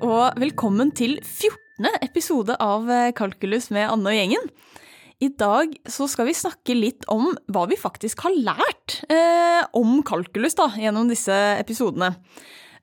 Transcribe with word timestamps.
og 0.00 0.38
velkommen 0.40 0.92
til 0.96 1.18
14. 1.20 1.88
episode 2.04 2.54
av 2.62 2.88
eh, 2.90 3.10
Kalkulus 3.16 3.68
med 3.74 3.90
Anne 3.90 4.12
og 4.12 4.16
gjengen. 4.16 4.46
I 5.22 5.28
dag 5.38 5.74
så 5.90 6.06
skal 6.10 6.28
vi 6.28 6.36
snakke 6.36 6.76
litt 6.76 7.04
om 7.12 7.28
hva 7.52 7.66
vi 7.70 7.78
faktisk 7.78 8.24
har 8.24 8.34
lært 8.38 8.96
eh, 9.12 9.60
om 9.78 10.00
kalkulus 10.06 10.56
da, 10.58 10.70
gjennom 10.78 11.10
disse 11.12 11.36
episodene. 11.58 12.14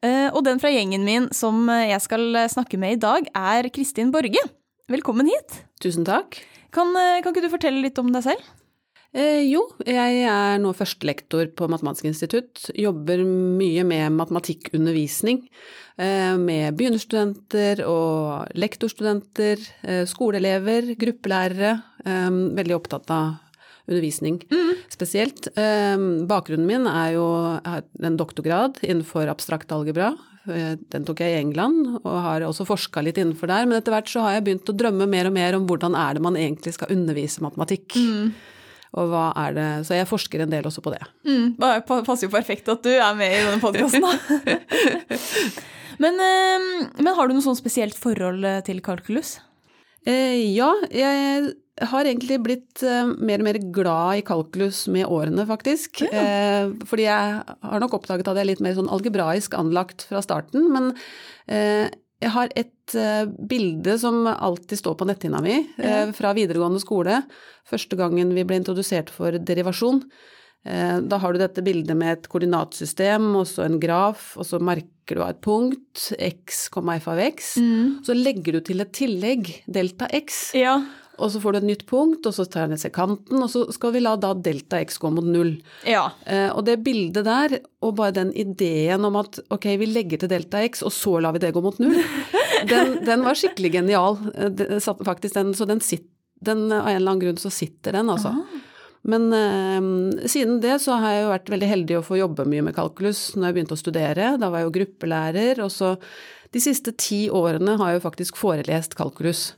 Eh, 0.06 0.28
og 0.30 0.44
den 0.46 0.62
fra 0.62 0.72
gjengen 0.72 1.08
min 1.08 1.28
som 1.36 1.66
jeg 1.72 2.00
skal 2.06 2.46
snakke 2.52 2.80
med 2.80 2.98
i 2.98 3.02
dag, 3.02 3.28
er 3.36 3.72
Kristin 3.74 4.14
Borge. 4.14 4.44
Velkommen 4.90 5.30
hit. 5.32 5.64
Tusen 5.84 6.06
takk. 6.08 6.42
Kan, 6.76 6.94
eh, 6.98 7.24
kan 7.24 7.34
ikke 7.34 7.48
du 7.48 7.52
fortelle 7.52 7.82
litt 7.82 7.98
om 8.02 8.14
deg 8.14 8.28
selv? 8.28 8.54
Eh, 9.10 9.42
jo, 9.50 9.64
jeg 9.90 10.20
er 10.30 10.60
nå 10.62 10.70
førstelektor 10.78 11.50
på 11.58 11.66
Matematisk 11.72 12.06
institutt. 12.12 12.68
Jobber 12.78 13.24
mye 13.26 13.82
med 13.88 14.14
matematikkundervisning. 14.20 15.48
Eh, 15.98 16.36
med 16.38 16.78
begynnerstudenter 16.78 17.82
og 17.90 18.54
lektorstudenter, 18.54 19.58
eh, 19.84 20.06
skoleelever, 20.06 20.94
gruppelærere. 20.96 21.82
Eh, 22.06 22.30
veldig 22.30 22.76
opptatt 22.78 23.10
av 23.10 23.38
undervisning 23.90 24.44
spesielt. 24.94 25.48
Eh, 25.58 25.98
bakgrunnen 26.30 26.68
min 26.68 26.86
er 26.86 27.14
jo 27.14 27.60
en 27.66 28.18
doktorgrad 28.18 28.78
innenfor 28.86 29.28
abstrakt 29.28 29.72
algebra. 29.74 30.16
Eh, 30.48 30.76
Den 30.90 31.04
tok 31.04 31.18
jeg 31.18 31.34
i 31.34 31.42
England, 31.42 32.00
og 32.06 32.22
har 32.22 32.42
også 32.42 32.66
forska 32.68 33.04
litt 33.04 33.16
innenfor 33.18 33.48
der. 33.48 33.66
Men 33.66 33.82
etter 33.82 33.92
hvert 33.92 34.06
så 34.08 34.22
har 34.22 34.34
jeg 34.38 34.46
begynt 34.46 34.70
å 34.70 34.78
drømme 34.78 35.10
mer 35.10 35.26
og 35.26 35.34
mer 35.34 35.56
om 35.56 35.66
hvordan 35.66 35.96
er 35.98 36.14
det 36.14 36.22
man 36.22 36.36
egentlig 36.36 36.74
skal 36.74 36.90
undervise 36.94 37.42
matematikk. 37.42 37.98
Og 38.98 39.12
hva 39.12 39.28
er 39.38 39.54
det 39.54 39.68
Så 39.86 39.98
jeg 39.98 40.10
forsker 40.10 40.42
en 40.44 40.54
del 40.54 40.66
også 40.66 40.82
på 40.86 40.94
det. 40.96 41.02
Mm, 41.28 41.54
det 41.60 41.74
passer 41.88 42.26
jo 42.28 42.34
perfekt 42.34 42.72
at 42.72 42.82
du 42.86 42.92
er 42.96 43.18
med 43.18 43.36
i 43.36 43.44
denne 43.46 43.62
podkasten, 43.62 44.02
da. 44.02 44.58
men, 46.04 46.18
eh, 46.26 46.68
men 46.98 47.14
har 47.14 47.30
du 47.30 47.38
noe 47.38 47.46
sånn 47.46 47.60
spesielt 47.60 48.00
forhold 48.00 48.46
eh, 48.48 48.64
til 48.66 48.82
kalkulus? 48.86 49.38
Eh, 50.08 50.40
ja, 50.56 50.72
jeg 50.90 51.54
har 51.90 52.08
egentlig 52.08 52.40
blitt 52.44 52.84
eh, 52.84 53.14
mer 53.20 53.42
og 53.42 53.48
mer 53.48 53.60
glad 53.76 54.20
i 54.20 54.26
kalkulus 54.26 54.86
med 54.92 55.08
årene, 55.08 55.46
faktisk. 55.48 56.02
Eh, 56.10 56.72
fordi 56.90 57.06
jeg 57.06 57.40
har 57.46 57.84
nok 57.84 57.98
oppdaget 58.00 58.28
at 58.28 58.40
jeg 58.40 58.46
er 58.46 58.52
litt 58.52 58.64
mer 58.64 58.78
sånn 58.78 58.92
algebraisk 58.92 59.56
anlagt 59.60 60.08
fra 60.10 60.24
starten. 60.26 60.66
Men 60.74 60.92
eh, 61.48 61.88
jeg 62.20 62.34
har 62.36 62.52
et 62.60 62.96
uh, 63.00 63.30
bilde 63.50 63.96
som 64.02 64.26
alltid 64.28 64.82
står 64.82 64.98
på 65.00 65.08
netthinna 65.08 65.40
mi 65.44 65.62
uh, 65.80 66.12
fra 66.16 66.34
videregående 66.36 66.82
skole. 66.84 67.22
Første 67.70 68.00
gangen 68.00 68.34
vi 68.36 68.44
ble 68.48 68.60
introdusert 68.60 69.12
for 69.14 69.38
derivasjon. 69.40 70.04
Uh, 70.68 71.00
Da 71.00 71.20
har 71.24 71.34
du 71.34 71.40
dette 71.40 71.64
bildet 71.64 71.96
med 71.96 72.18
et 72.18 72.30
koordinatsystem 72.32 73.30
og 73.40 73.48
så 73.48 73.64
en 73.66 73.80
graf, 73.80 74.34
og 74.36 74.48
så 74.50 74.60
merker 74.60 75.16
du 75.16 75.24
av 75.24 75.32
et 75.32 75.44
punkt, 75.46 76.10
x, 76.20 76.68
f 76.76 77.08
av 77.08 77.22
x. 77.30 77.54
Så 78.06 78.18
legger 78.18 78.60
du 78.60 78.66
til 78.68 78.84
et 78.84 78.92
tillegg, 78.94 79.54
delta 79.68 80.12
x, 80.20 80.50
Ja. 80.60 80.82
Og 81.20 81.32
så 81.34 81.40
får 81.44 81.54
du 81.54 81.58
et 81.60 81.68
nytt 81.70 81.86
punkt, 81.90 82.26
og 82.30 82.34
så 82.36 82.46
tar 82.48 82.66
jeg 82.66 82.72
ned 82.74 82.82
sekanten, 82.82 83.42
og 83.44 83.50
så 83.52 83.66
skal 83.76 83.92
vi 83.96 84.02
la 84.04 84.16
da 84.20 84.32
delta 84.34 84.80
x 84.82 84.98
gå 85.04 85.12
mot 85.14 85.26
null. 85.28 85.58
Ja. 85.88 86.06
Eh, 86.26 86.48
Og 86.56 86.64
det 86.68 86.78
bildet 86.86 87.26
der, 87.28 87.58
og 87.84 87.96
bare 88.00 88.16
den 88.16 88.32
ideen 88.34 89.06
om 89.06 89.16
at 89.20 89.40
ok, 89.52 89.66
vi 89.82 89.90
legger 89.92 90.22
til 90.24 90.32
delta 90.32 90.64
x, 90.66 90.82
og 90.88 90.92
så 90.96 91.18
lar 91.22 91.36
vi 91.36 91.44
det 91.44 91.54
gå 91.56 91.62
mot 91.64 91.78
null, 91.84 92.00
den, 92.72 92.98
den 93.06 93.24
var 93.28 93.38
skikkelig 93.40 93.72
genial. 93.80 94.18
Eh, 94.36 94.50
det 94.50 94.80
faktisk 94.84 95.36
den, 95.36 95.54
så 95.54 95.68
den 95.70 95.84
sitter, 95.84 96.08
den, 96.40 96.70
av 96.72 96.88
en 96.88 96.96
eller 96.96 97.12
annen 97.12 97.20
grunn 97.26 97.40
så 97.42 97.52
sitter 97.52 97.98
den, 98.00 98.10
altså. 98.10 98.32
Men 99.10 99.30
eh, 99.36 100.28
siden 100.28 100.60
det 100.64 100.78
så 100.84 100.96
har 101.00 101.14
jeg 101.18 101.24
jo 101.26 101.32
vært 101.34 101.50
veldig 101.52 101.68
heldig 101.72 101.98
å 102.00 102.04
få 102.06 102.18
jobbe 102.20 102.46
mye 102.48 102.64
med 102.68 102.76
kalkulus 102.76 103.30
når 103.36 103.50
jeg 103.50 103.56
begynte 103.58 103.76
å 103.76 103.80
studere. 103.82 104.30
Da 104.40 104.50
var 104.52 104.62
jeg 104.64 104.70
jo 104.70 104.76
gruppelærer, 104.80 105.62
og 105.66 105.72
så 105.72 105.94
de 106.56 106.62
siste 106.64 106.96
ti 106.98 107.28
årene 107.30 107.76
har 107.80 107.92
jeg 107.94 108.00
jo 108.00 108.06
faktisk 108.08 108.40
forelest 108.40 108.96
kalkulus. 109.00 109.54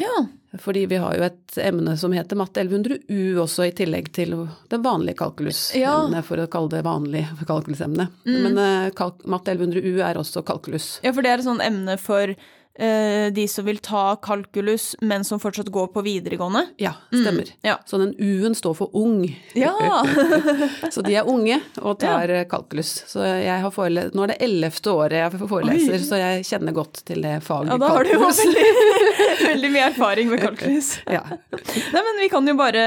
ja. 0.00 0.24
Fordi 0.60 0.86
vi 0.86 0.96
har 1.02 1.14
jo 1.18 1.22
et 1.26 1.56
emne 1.58 1.96
som 1.98 2.12
heter 2.14 2.36
matte 2.38 2.60
1100 2.62 2.98
U 3.08 3.40
også, 3.42 3.66
i 3.68 3.72
tillegg 3.74 4.12
til 4.14 4.34
det 4.70 4.78
vanlige 4.84 5.16
kalkulusemnet, 5.18 5.80
Ja. 5.80 6.22
for 6.22 6.36
å 6.38 6.46
kalle 6.50 6.70
det 6.70 6.82
vanlig 6.86 7.24
kalkulusemne. 7.48 8.08
Men 8.24 8.58
eh, 8.58 8.90
kalk 8.94 9.24
matte 9.26 9.50
1100 9.56 9.82
U 9.82 10.00
er 10.02 10.14
også 10.20 10.44
kalkulus. 10.46 11.00
Ja, 11.02 11.12
for 11.12 11.22
det 11.22 11.30
er 11.32 11.38
et 11.42 11.44
sånt 11.48 11.62
emne 11.64 11.98
for 11.98 12.34
de 12.74 13.44
som 13.48 13.64
vil 13.64 13.78
ta 13.78 14.16
kalkulus, 14.22 14.96
men 15.00 15.22
som 15.24 15.38
fortsatt 15.38 15.68
går 15.70 15.92
på 15.94 16.02
videregående. 16.02 16.64
Ja, 16.82 16.96
stemmer. 17.12 17.52
Ja. 17.62 17.76
Så 17.86 18.00
den 18.02 18.14
U-en 18.18 18.54
står 18.58 18.74
for 18.74 18.96
ung. 18.98 19.28
Ja! 19.54 20.02
Så 20.90 21.04
de 21.06 21.14
er 21.14 21.28
unge 21.30 21.60
og 21.80 22.00
tar 22.02 22.28
ja. 22.28 22.42
kalkulus. 22.50 22.96
Så 23.06 23.22
jeg 23.22 23.62
har 23.62 23.70
forele 23.74 24.08
nå 24.14 24.26
er 24.26 24.34
det 24.34 24.38
ellevte 24.44 24.92
året 24.94 25.20
jeg 25.20 25.48
foreleser, 25.48 25.96
Oi. 25.96 26.04
så 26.06 26.18
jeg 26.20 26.44
kjenner 26.48 26.74
godt 26.76 27.02
til 27.08 27.22
det 27.24 27.36
faget 27.46 27.70
kalkulus. 27.70 27.74
ja 27.74 27.80
da 27.80 27.90
har 27.94 28.04
du 28.04 28.12
jo 28.12 28.20
veldig, 28.24 29.48
veldig 29.52 29.72
mye 29.74 29.88
erfaring 29.90 30.30
med 30.32 30.42
kalkulus. 30.42 30.90
Ja. 31.06 31.22
Nei, 31.54 32.02
men 32.08 32.22
vi 32.22 32.30
kan 32.32 32.48
jo 32.48 32.56
bare 32.58 32.84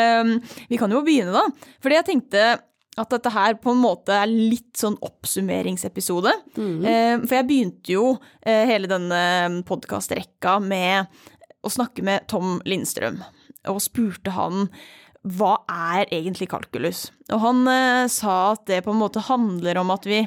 Vi 0.68 0.80
kan 0.80 0.92
jo 0.92 1.04
begynne, 1.06 1.34
da. 1.36 1.72
Fordi 1.84 2.00
jeg 2.00 2.08
tenkte 2.12 2.48
at 2.98 3.12
dette 3.14 3.32
her 3.34 3.58
på 3.62 3.74
en 3.74 3.82
måte 3.82 4.16
er 4.16 4.30
litt 4.30 4.78
sånn 4.80 4.98
oppsummeringsepisode. 5.06 6.34
Eh, 6.58 7.16
for 7.24 7.38
jeg 7.38 7.48
begynte 7.50 7.94
jo 7.94 8.06
eh, 8.42 8.66
hele 8.70 8.90
denne 8.92 9.64
podkastrekka 9.68 10.58
med 10.64 11.12
å 11.66 11.74
snakke 11.74 12.06
med 12.06 12.28
Tom 12.32 12.58
Lindstrøm, 12.66 13.22
og 13.68 13.84
spurte 13.84 14.34
han 14.36 14.68
hva 15.28 15.58
er 15.68 16.08
egentlig 16.14 16.48
kalkulus? 16.52 17.10
Og 17.34 17.42
han 17.44 17.66
eh, 17.68 18.06
sa 18.12 18.54
at 18.54 18.68
det 18.70 18.84
på 18.86 18.94
en 18.94 19.02
måte 19.02 19.26
handler 19.28 19.82
om 19.82 19.92
at 19.96 20.08
vi 20.08 20.26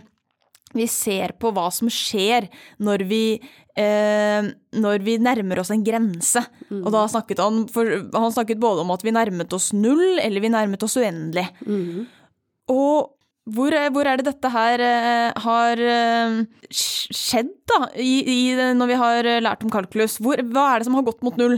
vi 0.77 0.87
ser 0.87 1.33
på 1.41 1.51
hva 1.51 1.65
som 1.75 1.89
skjer 1.91 2.45
når 2.79 3.03
vi, 3.11 3.25
eh, 3.75 4.51
når 4.79 5.03
vi 5.03 5.17
nærmer 5.19 5.59
oss 5.59 5.73
en 5.75 5.83
grense. 5.83 6.45
Og 6.85 6.93
da 6.95 7.01
snakket 7.11 7.43
han, 7.43 7.65
for, 7.73 7.91
han 8.15 8.31
snakket 8.37 8.61
både 8.63 8.85
om 8.85 8.93
at 8.95 9.03
vi 9.03 9.11
nærmet 9.17 9.51
oss 9.57 9.73
null, 9.75 10.21
eller 10.23 10.45
vi 10.45 10.53
nærmet 10.53 10.83
oss 10.87 10.95
uendelig. 11.01 11.49
Og 12.71 13.11
hvor, 13.51 13.75
er- 13.75 13.91
hvor 13.91 14.07
er 14.07 14.21
det 14.21 14.29
dette 14.31 14.51
her 14.53 14.83
uh, 14.85 15.43
har 15.43 15.81
uh, 15.83 16.41
skjedd, 16.71 17.51
da, 17.71 17.83
i, 17.99 18.13
i, 18.31 18.39
når 18.79 18.91
vi 18.93 18.99
har 19.01 19.27
eh, 19.27 19.41
lært 19.43 19.65
om 19.67 19.73
kalkulus? 19.73 20.19
Hvor, 20.23 20.39
hva 20.53 20.69
er 20.75 20.81
det 20.83 20.87
som 20.91 20.95
har 20.99 21.07
gått 21.09 21.23
mot 21.27 21.39
null? 21.41 21.57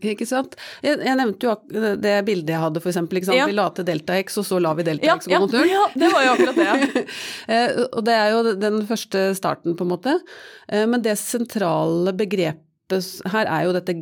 Ikke 0.00 0.24
sant? 0.24 0.54
Jeg, 0.80 0.96
jeg 1.04 1.16
nevnte 1.18 1.44
jo 1.44 1.54
det 2.00 2.12
bildet 2.24 2.54
jeg 2.54 2.60
hadde, 2.62 2.80
for 2.80 2.88
eksempel. 2.88 3.18
Ja. 3.36 3.44
Vi 3.50 3.56
la 3.56 3.66
til 3.76 3.84
delta 3.84 4.14
x, 4.22 4.38
og 4.40 4.46
så 4.48 4.60
la 4.62 4.70
vi 4.78 4.86
delta 4.86 5.10
Ja, 5.10 5.16
x 5.20 5.26
gå 5.28 5.34
ja, 5.34 5.40
mot 5.42 5.52
null. 5.52 5.66
ja, 5.68 5.82
det 6.00 6.08
var 6.14 6.24
jo 6.24 6.30
akkurat 6.36 6.60
det. 6.62 7.02
Eh, 7.52 7.74
og 7.90 8.00
det 8.06 8.14
er 8.16 8.30
jo 8.32 8.54
den 8.62 8.78
første 8.88 9.26
starten, 9.36 9.74
på 9.76 9.84
en 9.84 9.90
måte. 9.92 10.14
Eh, 10.72 10.86
men 10.88 11.02
det 11.04 11.18
sentrale 11.20 12.14
begrepet 12.16 13.10
her 13.34 13.50
er 13.58 13.66
jo 13.66 13.74
dette 13.76 13.98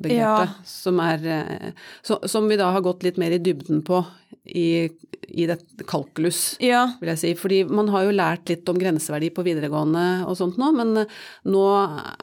grenseverdibegrepet, 0.00 0.16
Ja. 0.16 0.64
som, 0.64 1.00
er, 1.00 1.26
eh, 1.26 1.72
så, 2.02 2.18
som 2.28 2.48
vi 2.48 2.56
da 2.56 2.70
har 2.72 2.80
gått 2.80 3.02
litt 3.02 3.16
mer 3.18 3.30
i 3.32 3.38
dybden 3.38 3.82
på 3.84 4.04
i, 4.46 4.88
i 5.28 5.46
dette 5.46 5.84
kalkulus. 5.86 6.56
ja. 6.60 6.94
vil 7.00 7.08
jeg 7.12 7.18
si. 7.18 7.34
Fordi 7.38 7.64
man 7.68 7.88
har 7.88 8.04
jo 8.04 8.10
lært 8.16 8.48
litt 8.48 8.68
om 8.68 8.78
grenseverdi 8.80 9.30
på 9.30 9.44
videregående 9.46 10.24
og 10.26 10.36
sånt 10.36 10.56
nå, 10.58 10.72
men 10.74 10.96
eh, 11.04 11.06
nå 11.44 11.64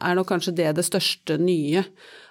er 0.02 0.16
nok 0.18 0.28
kanskje 0.28 0.56
det 0.56 0.76
det 0.76 0.86
største 0.88 1.38
nye. 1.40 1.84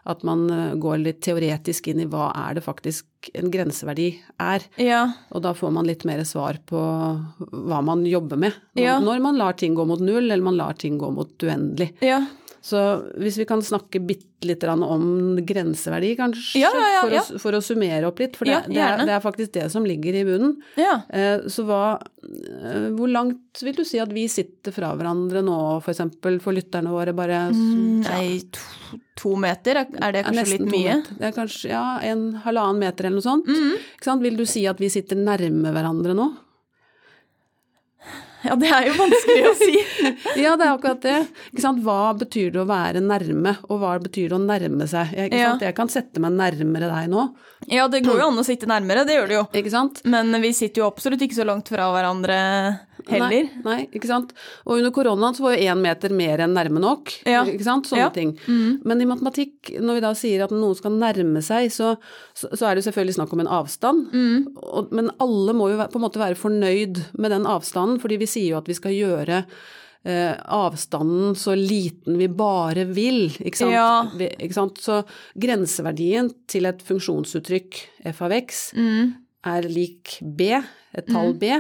At 0.06 0.22
man 0.22 0.44
eh, 0.50 0.74
går 0.78 1.00
litt 1.02 1.20
teoretisk 1.26 1.88
inn 1.90 2.00
i 2.04 2.06
hva 2.06 2.28
er 2.46 2.54
det 2.54 2.62
faktisk 2.66 3.30
en 3.34 3.50
grenseverdi 3.50 4.10
er. 4.38 4.62
Ja. 4.78 5.00
Og 5.34 5.42
da 5.42 5.50
får 5.56 5.72
man 5.74 5.86
litt 5.88 6.04
mer 6.06 6.22
svar 6.24 6.58
på 6.66 6.78
hva 6.78 7.80
man 7.82 8.04
jobber 8.06 8.38
med. 8.38 8.54
Når, 8.78 9.00
når 9.02 9.22
man 9.24 9.36
lar 9.40 9.56
ting 9.58 9.74
gå 9.74 9.84
mot 9.86 9.98
null, 10.02 10.30
eller 10.30 10.44
man 10.46 10.56
lar 10.60 10.74
ting 10.78 10.98
gå 10.98 11.10
mot 11.10 11.32
uendelig. 11.42 11.92
ja. 12.00 12.24
Så 12.62 12.80
hvis 13.20 13.36
vi 13.38 13.44
kan 13.46 13.60
snakke 13.62 14.00
bitte 14.02 14.54
grann 14.60 14.82
om 14.82 15.36
grenseverdi, 15.46 16.12
kanskje, 16.18 16.60
Ja, 16.60 16.70
ja, 16.74 17.00
for. 17.02 17.14
Å, 17.36 17.40
for 17.40 17.56
å 17.58 17.60
summere 17.64 18.06
opp 18.06 18.18
litt. 18.22 18.36
For 18.38 18.44
det, 18.46 18.60
det, 18.68 18.78
er, 18.82 19.04
det 19.06 19.14
er 19.16 19.22
faktisk 19.24 19.52
det 19.56 19.66
som 19.72 19.84
ligger 19.86 20.14
i 20.14 20.24
bunnen. 20.28 20.56
ja. 20.78 21.00
Eh, 21.10 21.46
Så 21.50 21.64
hva, 21.66 21.98
eh, 22.22 22.88
hvor 22.96 23.08
langt 23.10 23.62
vil 23.62 23.74
du 23.78 23.84
si 23.84 23.98
at 24.02 24.12
vi 24.12 24.26
sitter 24.28 24.72
fra 24.74 24.92
hverandre 24.98 25.42
nå, 25.46 25.56
for 25.84 25.92
eksempel, 25.94 26.38
for 26.42 26.52
lytterne 26.56 26.90
våre? 26.92 27.14
Bare 27.16 27.46
Mm, 27.52 28.02
Nei, 28.06 28.40
to, 28.52 28.98
to 29.16 29.34
meter, 29.40 29.76
er 29.84 30.12
det 30.12 30.24
kanskje 30.26 30.42
er 30.42 30.52
litt 30.58 30.66
mye? 30.70 30.96
Det 31.18 31.26
er 31.30 31.32
kanskje 31.36 31.70
ja, 31.70 31.84
en 32.02 32.26
halvannen 32.44 32.80
meter 32.82 33.06
eller 33.08 33.20
noe 33.20 33.26
sånt. 33.26 33.46
Mm. 33.46 33.76
Sant? 34.02 34.22
Vil 34.22 34.36
du 34.36 34.44
si 34.48 34.66
at 34.66 34.78
vi 34.82 34.88
sitter 34.92 35.16
nærme 35.16 35.72
hverandre 35.74 36.14
nå? 36.16 36.30
Ja, 38.44 38.54
det 38.60 38.68
er 38.70 38.84
jo 38.90 38.94
vanskelig 38.98 39.44
å 39.48 39.54
si. 39.58 39.72
Ja, 40.44 40.52
det 40.60 40.66
er 40.66 40.74
akkurat 40.74 41.00
det. 41.02 41.14
Ikke 41.52 41.62
sant? 41.64 41.80
Hva 41.86 42.12
betyr 42.18 42.52
det 42.54 42.60
å 42.62 42.66
være 42.68 43.00
nærme, 43.02 43.56
og 43.70 43.80
hva 43.80 43.94
betyr 44.02 44.28
det 44.30 44.36
å 44.36 44.42
nærme 44.44 44.86
seg? 44.90 45.14
Jeg, 45.16 45.32
Ja. 45.34 45.54
jeg 45.60 45.74
kan 45.78 45.88
sette 45.92 46.20
meg 46.22 46.36
nærmere 46.36 46.90
deg 46.92 47.08
nå, 47.10 47.24
Ja, 47.68 47.88
det 47.90 48.00
går 48.06 48.20
jo 48.20 48.26
an 48.30 48.38
å 48.38 48.44
sitte 48.46 48.68
nærmere, 48.70 49.04
det 49.08 49.16
gjør 49.16 49.28
det 49.30 49.36
jo. 49.38 49.44
ikke 49.60 49.72
sant? 49.72 50.02
Men 50.06 50.30
vi 50.42 50.52
sitter 50.54 50.82
jo 50.84 50.88
absolutt 50.90 51.22
ikke 51.26 51.38
så 51.38 51.46
langt 51.48 51.68
fra 51.72 51.88
hverandre 51.94 52.36
heller. 53.06 53.30
Nei, 53.30 53.62
nei, 53.64 53.78
ikke 53.94 54.08
sant. 54.10 54.32
Og 54.66 54.78
under 54.80 54.90
koronaen 54.94 55.34
så 55.36 55.44
var 55.44 55.54
jo 55.56 55.66
én 55.70 55.82
meter 55.82 56.14
mer 56.14 56.42
enn 56.42 56.54
nærme 56.56 56.80
nok. 56.82 57.12
Ja. 57.26 57.44
Ikke 57.46 57.66
sant. 57.66 57.86
Sånne 57.90 58.06
Ja. 58.06 58.10
ting. 58.14 58.32
Men 58.84 59.02
i 59.02 59.06
matematikk, 59.06 59.72
når 59.80 59.98
vi 59.98 60.04
da 60.06 60.12
sier 60.18 60.44
at 60.46 60.54
noen 60.54 60.74
skal 60.78 60.94
nærme 60.98 61.42
seg, 61.44 61.70
så, 61.74 61.94
så, 62.34 62.50
så 62.54 62.66
er 62.66 62.74
det 62.74 62.82
jo 62.84 62.88
selvfølgelig 62.90 63.18
snakk 63.18 63.32
om 63.36 63.44
en 63.44 63.52
avstand. 63.60 64.06
Og, 64.62 64.92
men 64.94 65.10
alle 65.22 65.54
må 65.56 65.70
jo 65.72 65.78
på 65.82 66.00
en 66.00 66.06
måte 66.06 66.22
være 66.22 66.38
fornøyd 66.40 67.02
med 67.18 67.34
den 67.34 67.46
avstanden, 67.50 68.00
fordi 68.02 68.18
vi 68.22 68.30
sier 68.30 68.54
jo 68.54 68.58
at 68.62 68.70
vi 68.70 68.78
skal 68.78 68.94
gjøre 68.96 69.44
eh, 70.06 70.36
avstanden 70.54 71.34
så 71.38 71.56
liten 71.58 72.16
vi 72.20 72.28
bare 72.30 72.84
vil, 72.94 73.26
ikke 73.42 73.58
sant? 73.58 73.74
Ja. 73.74 73.88
Vi, 74.14 74.28
ikke 74.46 74.54
sant? 74.56 74.78
Så 74.82 75.00
grenseverdien 75.42 76.30
til 76.50 76.68
et 76.70 76.82
funksjonsuttrykk 76.86 77.80
f 78.12 78.22
av 78.22 78.34
x 78.38 78.70
Mm. 78.76 79.14
er 79.46 79.62
lik 79.70 80.18
b, 80.22 80.52
et 80.96 81.06
tall 81.10 81.34
b. 81.38 81.50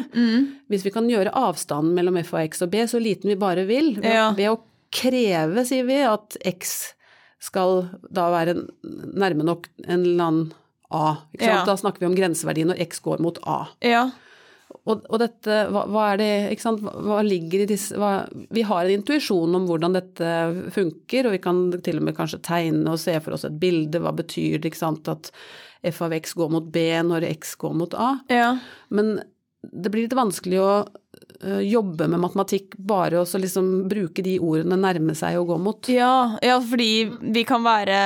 Hvis 0.70 0.84
vi 0.86 0.90
kan 0.94 1.08
gjøre 1.10 1.34
avstanden 1.34 1.94
mellom 1.94 2.16
f 2.22 2.32
av 2.34 2.46
x 2.48 2.62
og 2.66 2.70
b 2.72 2.86
så 2.90 2.98
liten 3.02 3.30
vi 3.30 3.36
bare 3.38 3.66
vil, 3.68 3.94
Ja. 4.02 4.32
ved 4.32 4.50
å 4.50 4.60
kreve, 4.92 5.64
sier 5.66 5.84
vi, 5.86 6.00
at 6.02 6.36
x 6.46 6.92
skal 7.40 7.90
da 8.10 8.30
være 8.32 8.54
nærme 9.14 9.44
nok 9.44 9.68
en 9.86 10.00
eller 10.04 10.24
annen 10.24 10.52
a. 10.90 11.16
Ikke 11.34 11.44
sant? 11.44 11.60
Ja. 11.60 11.64
Da 11.66 11.74
snakker 11.76 12.00
vi 12.00 12.06
om 12.06 12.14
grenseverdien 12.16 12.70
når 12.70 12.80
x 12.88 13.00
går 13.00 13.20
mot 13.20 13.38
a. 13.46 13.66
Ja. 13.82 14.10
Og, 14.86 15.02
og 15.10 15.18
dette, 15.18 15.60
hva, 15.74 15.82
hva 15.90 16.02
er 16.12 16.20
det, 16.20 16.30
ikke 16.54 16.62
sant, 16.62 16.82
hva, 16.84 17.18
ligger 17.26 17.64
i 17.64 17.68
disse 17.72 17.98
hva, 17.98 18.12
Vi 18.54 18.62
har 18.66 18.84
en 18.84 18.94
intuisjon 19.00 19.58
om 19.58 19.66
hvordan 19.66 19.96
dette 19.98 20.32
funker, 20.74 21.26
og 21.26 21.34
vi 21.34 21.42
kan 21.42 21.64
til 21.82 22.00
og 22.00 22.06
med 22.06 22.16
kanskje 22.18 22.42
tegne 22.46 22.94
og 22.94 23.00
se 23.02 23.16
for 23.24 23.34
oss 23.34 23.46
et 23.48 23.58
bilde, 23.62 24.02
hva 24.02 24.14
betyr 24.14 24.60
det, 24.60 24.70
ikke 24.70 24.84
sant, 24.84 25.10
at 25.10 25.32
f 25.86 26.02
av 26.06 26.14
x 26.16 26.36
går 26.38 26.52
mot 26.54 26.68
b 26.72 26.86
når 27.06 27.26
x 27.34 27.56
går 27.60 27.74
mot 27.78 27.98
a. 27.98 28.12
Ja. 28.32 28.52
Men 28.94 29.18
det 29.66 29.90
blir 29.90 30.06
litt 30.06 30.16
vanskelig 30.16 30.62
å 30.62 30.70
jobbe 31.66 32.06
med 32.08 32.22
matematikk 32.22 32.76
bare 32.78 33.20
og 33.20 33.28
så 33.28 33.40
liksom 33.40 33.86
bruke 33.90 34.22
de 34.24 34.38
ordene 34.42 34.78
nærme 34.80 35.14
seg 35.18 35.38
og 35.40 35.50
gå 35.50 35.58
mot. 35.62 35.88
Ja, 35.92 36.38
ja, 36.44 36.58
fordi 36.62 37.08
vi 37.34 37.42
kan 37.48 37.64
være 37.66 37.98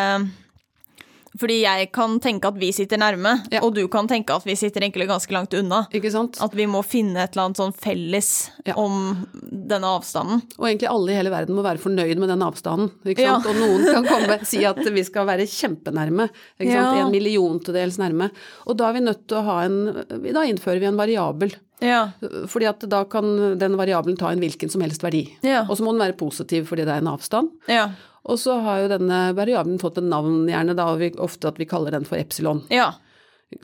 Fordi 1.40 1.60
jeg 1.62 1.88
kan 1.96 2.18
tenke 2.20 2.50
at 2.50 2.58
vi 2.60 2.68
sitter 2.76 3.00
nærme, 3.00 3.32
Ja. 3.50 3.62
og 3.64 3.74
du 3.74 3.86
kan 3.88 4.06
tenke 4.10 4.34
at 4.36 4.44
vi 4.44 4.54
sitter 4.60 4.82
egentlig 4.84 5.06
ganske 5.08 5.32
langt 5.32 5.54
unna. 5.56 5.86
Ikke 5.96 6.10
sant? 6.12 6.36
At 6.44 6.52
vi 6.54 6.66
må 6.68 6.82
finne 6.84 7.22
et 7.24 7.32
eller 7.32 7.46
annet 7.48 7.56
sånn 7.62 7.72
felles 7.74 8.50
Ja. 8.66 8.74
om 8.76 9.26
denne 9.50 9.88
avstanden. 9.88 10.42
Og 10.58 10.66
egentlig 10.68 10.90
alle 10.90 11.12
i 11.12 11.16
hele 11.16 11.30
verden 11.32 11.56
må 11.56 11.62
være 11.64 11.80
fornøyd 11.80 12.18
med 12.20 12.28
den 12.28 12.42
avstanden. 12.44 12.90
Ikke 13.06 13.24
Ja. 13.24 13.36
Og 13.40 13.56
noen 13.56 13.84
kan 13.88 14.04
komme 14.04 14.36
og 14.40 14.46
si 14.46 14.64
at 14.68 14.76
vi 14.76 15.02
skal 15.02 15.26
være 15.26 15.48
kjempenærme. 15.48 16.28
Ikke 16.60 16.72
sant? 16.76 17.00
En 17.06 17.10
milliontedels 17.14 17.96
nærme. 17.98 18.30
Og 18.66 18.76
da 18.76 18.90
er 18.90 18.92
vi 18.98 19.00
nødt 19.00 19.26
til 19.26 19.38
å 19.40 19.44
ha 19.44 19.58
en 19.64 19.80
Da 20.20 20.44
innfører 20.44 20.80
vi 20.80 20.86
en 20.86 20.96
variabel. 21.00 21.54
Ja. 21.80 22.10
Fordi 22.20 22.66
at 22.68 22.80
da 22.90 23.04
kan 23.08 23.56
den 23.58 23.72
variabelen 23.78 24.18
ta 24.18 24.28
en 24.28 24.40
hvilken 24.42 24.70
som 24.70 24.82
helst 24.82 25.00
verdi. 25.02 25.22
Ja. 25.42 25.62
Og 25.64 25.78
så 25.78 25.82
må 25.86 25.94
den 25.96 26.02
være 26.04 26.16
positiv 26.20 26.66
fordi 26.68 26.84
det 26.84 26.92
er 26.92 27.00
en 27.00 27.08
avstand. 27.16 27.48
Ja. 27.68 27.86
Og 28.28 28.36
så 28.38 28.58
har 28.60 28.82
jo 28.82 28.90
denne 28.92 29.20
variabelen 29.36 29.78
fått 29.80 29.98
et 29.98 30.04
navn 30.04 30.42
gjerne, 30.50 30.74
da, 30.76 30.90
og 30.92 30.98
vi, 31.00 31.08
ofte 31.18 31.48
at 31.48 31.56
vi 31.60 31.64
kaller 31.70 31.90
den 31.96 32.04
for 32.04 32.20
epsilon. 32.20 32.64
Ja. 32.70 32.90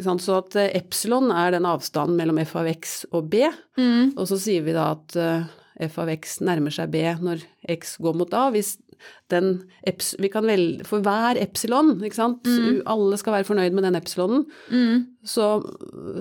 Så 0.00 0.38
at 0.40 0.56
eh, 0.56 0.70
epsilon 0.80 1.30
er 1.30 1.52
den 1.54 1.66
avstanden 1.68 2.16
mellom 2.18 2.38
f 2.42 2.56
av 2.56 2.66
x 2.72 3.04
og 3.12 3.28
b, 3.30 3.44
Mm. 3.76 4.14
og 4.16 4.24
så 4.26 4.38
sier 4.40 4.64
vi 4.66 4.72
da 4.72 4.92
at 4.96 5.14
eh, 5.20 5.44
f 5.86 5.98
av 6.00 6.08
x 6.08 6.38
nærmer 6.40 6.72
seg 6.72 6.90
b 6.90 7.02
når 7.20 7.44
x 7.68 7.98
går 8.00 8.16
mot 8.16 8.32
a. 8.34 8.48
Hvis 8.50 8.78
den 9.28 9.66
vi 10.18 10.30
kan 10.32 10.46
vel, 10.48 10.80
For 10.88 11.04
hver 11.04 11.36
epsilon, 11.38 12.00
ikke 12.02 12.16
sant, 12.16 12.42
Mm. 12.48 12.80
alle 12.88 13.18
skal 13.20 13.34
være 13.36 13.44
fornøyd 13.46 13.74
med 13.76 13.84
den 13.84 13.94
epsilonen, 14.00 14.46
så, 15.22 15.60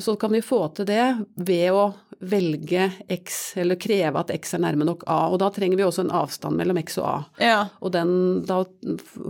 så 0.03 0.17
kan 0.19 0.31
vi 0.35 0.41
få 0.43 0.59
til 0.75 0.85
det 0.85 1.25
ved 1.37 1.71
å 1.71 1.93
velge 2.31 2.87
x, 3.11 3.53
eller 3.61 3.77
kreve 3.81 4.19
at 4.21 4.31
x 4.35 4.53
er 4.57 4.61
nærme 4.65 4.85
nok 4.87 5.03
a. 5.07 5.21
Og 5.31 5.39
da 5.41 5.49
trenger 5.53 5.79
vi 5.79 5.85
også 5.87 6.05
en 6.05 6.13
avstand 6.15 6.57
mellom 6.59 6.77
x 6.81 6.97
og 7.01 7.07
a. 7.09 7.15
Ja. 7.43 7.57
Og 7.81 7.93
den, 7.95 8.11
da 8.49 8.61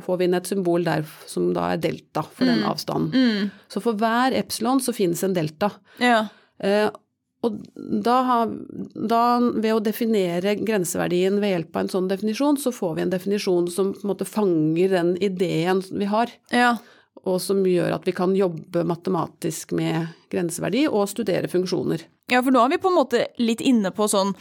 får 0.06 0.18
vi 0.22 0.28
inn 0.30 0.38
et 0.40 0.50
symbol 0.52 0.84
der 0.88 1.06
som 1.30 1.52
da 1.56 1.72
er 1.76 1.82
delta 1.84 2.24
for 2.26 2.46
den 2.50 2.64
avstanden. 2.68 3.50
Så 3.72 3.82
for 3.84 3.98
hver 4.00 4.36
epsilon 4.38 4.82
så 4.84 4.94
finnes 4.96 5.24
en 5.28 5.36
delta. 5.38 5.72
Ja. 6.04 6.26
Eh, 6.64 6.88
og 7.46 7.60
da, 7.78 8.16
har, 8.26 8.54
da 9.06 9.20
ved 9.54 9.70
å 9.76 9.82
definere 9.86 10.56
grenseverdien 10.66 11.36
ved 11.44 11.52
hjelp 11.52 11.76
av 11.78 11.84
en 11.84 11.92
sånn 11.94 12.08
definisjon, 12.10 12.58
så 12.58 12.72
får 12.74 12.96
vi 12.98 13.04
en 13.04 13.12
definisjon 13.14 13.68
som 13.70 13.92
på 13.94 14.02
en 14.02 14.10
måte 14.16 14.26
fanger 14.26 14.96
den 14.96 15.12
ideen 15.22 15.84
vi 15.94 16.08
har, 16.10 16.32
Ja. 16.50 16.72
og 17.22 17.38
som 17.42 17.62
gjør 17.66 17.94
at 18.00 18.08
vi 18.10 18.16
kan 18.18 18.34
jobbe 18.38 18.82
matematisk 18.90 19.76
med 19.78 20.08
grenseverdi 20.34 20.88
og 20.90 21.06
studere 21.12 21.46
funksjoner. 21.52 22.02
Ja, 22.32 22.42
for 22.42 22.54
nå 22.54 22.62
er 22.66 22.72
vi 22.74 22.82
på 22.82 22.90
en 22.90 22.98
måte 22.98 23.28
litt 23.38 23.62
inne 23.62 23.92
på 23.94 24.08
sånn 24.10 24.32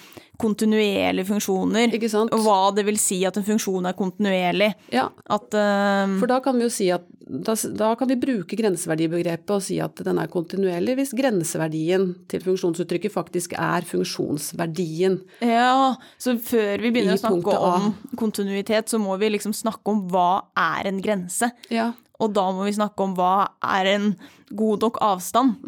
kontinuerlige 0.40 1.28
funksjoner. 1.28 1.92
Ikke 1.94 2.08
sant? 2.10 2.32
Og 2.34 2.42
hva 2.46 2.70
det 2.74 2.86
vil 2.88 2.96
si 2.98 3.20
at 3.28 3.36
en 3.38 3.44
funksjon 3.46 3.84
er 3.86 3.96
kontinuerlig. 3.98 4.70
Ja, 4.94 5.10
At 5.30 5.52
uh, 5.54 6.16
For 6.18 6.30
da 6.30 6.40
kan 6.44 6.56
vi 6.58 6.66
jo 6.66 6.72
si 6.72 6.88
at 6.94 7.04
da, 7.24 7.54
da 7.54 7.94
kan 7.96 8.10
vi 8.10 8.18
bruke 8.20 8.56
grenseverdibegrepet 8.58 9.52
og 9.54 9.62
si 9.64 9.78
at 9.80 10.00
den 10.04 10.18
er 10.20 10.28
kontinuerlig 10.32 10.98
hvis 10.98 11.14
grenseverdien 11.16 12.10
til 12.28 12.42
funksjonsuttrykket 12.44 13.14
faktisk 13.14 13.54
er 13.56 13.86
funksjonsverdien. 13.88 15.20
Ja, 15.44 15.94
så 16.20 16.36
før 16.36 16.84
vi 16.84 16.92
begynner 16.92 17.16
å 17.16 17.22
snakke 17.22 17.56
om 17.56 17.92
kontinuitet, 18.20 18.92
så 18.92 19.00
må 19.00 19.16
vi 19.20 19.32
liksom 19.36 19.56
snakke 19.56 19.92
om 19.92 20.04
hva 20.12 20.44
er 20.52 20.90
en 20.90 21.00
grense. 21.04 21.48
Ja, 21.72 21.92
Og 22.24 22.32
da 22.36 22.46
må 22.56 22.66
vi 22.66 22.76
snakke 22.76 23.04
om 23.04 23.14
hva 23.18 23.34
er 23.76 23.90
en 23.94 24.08
god 24.54 24.84
nok 24.86 25.00
avstand 25.04 25.60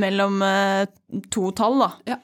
mellom 0.00 0.42
eh, 0.44 0.84
to 1.34 1.50
tall, 1.56 1.80
da. 1.84 1.90
ja. 2.14 2.20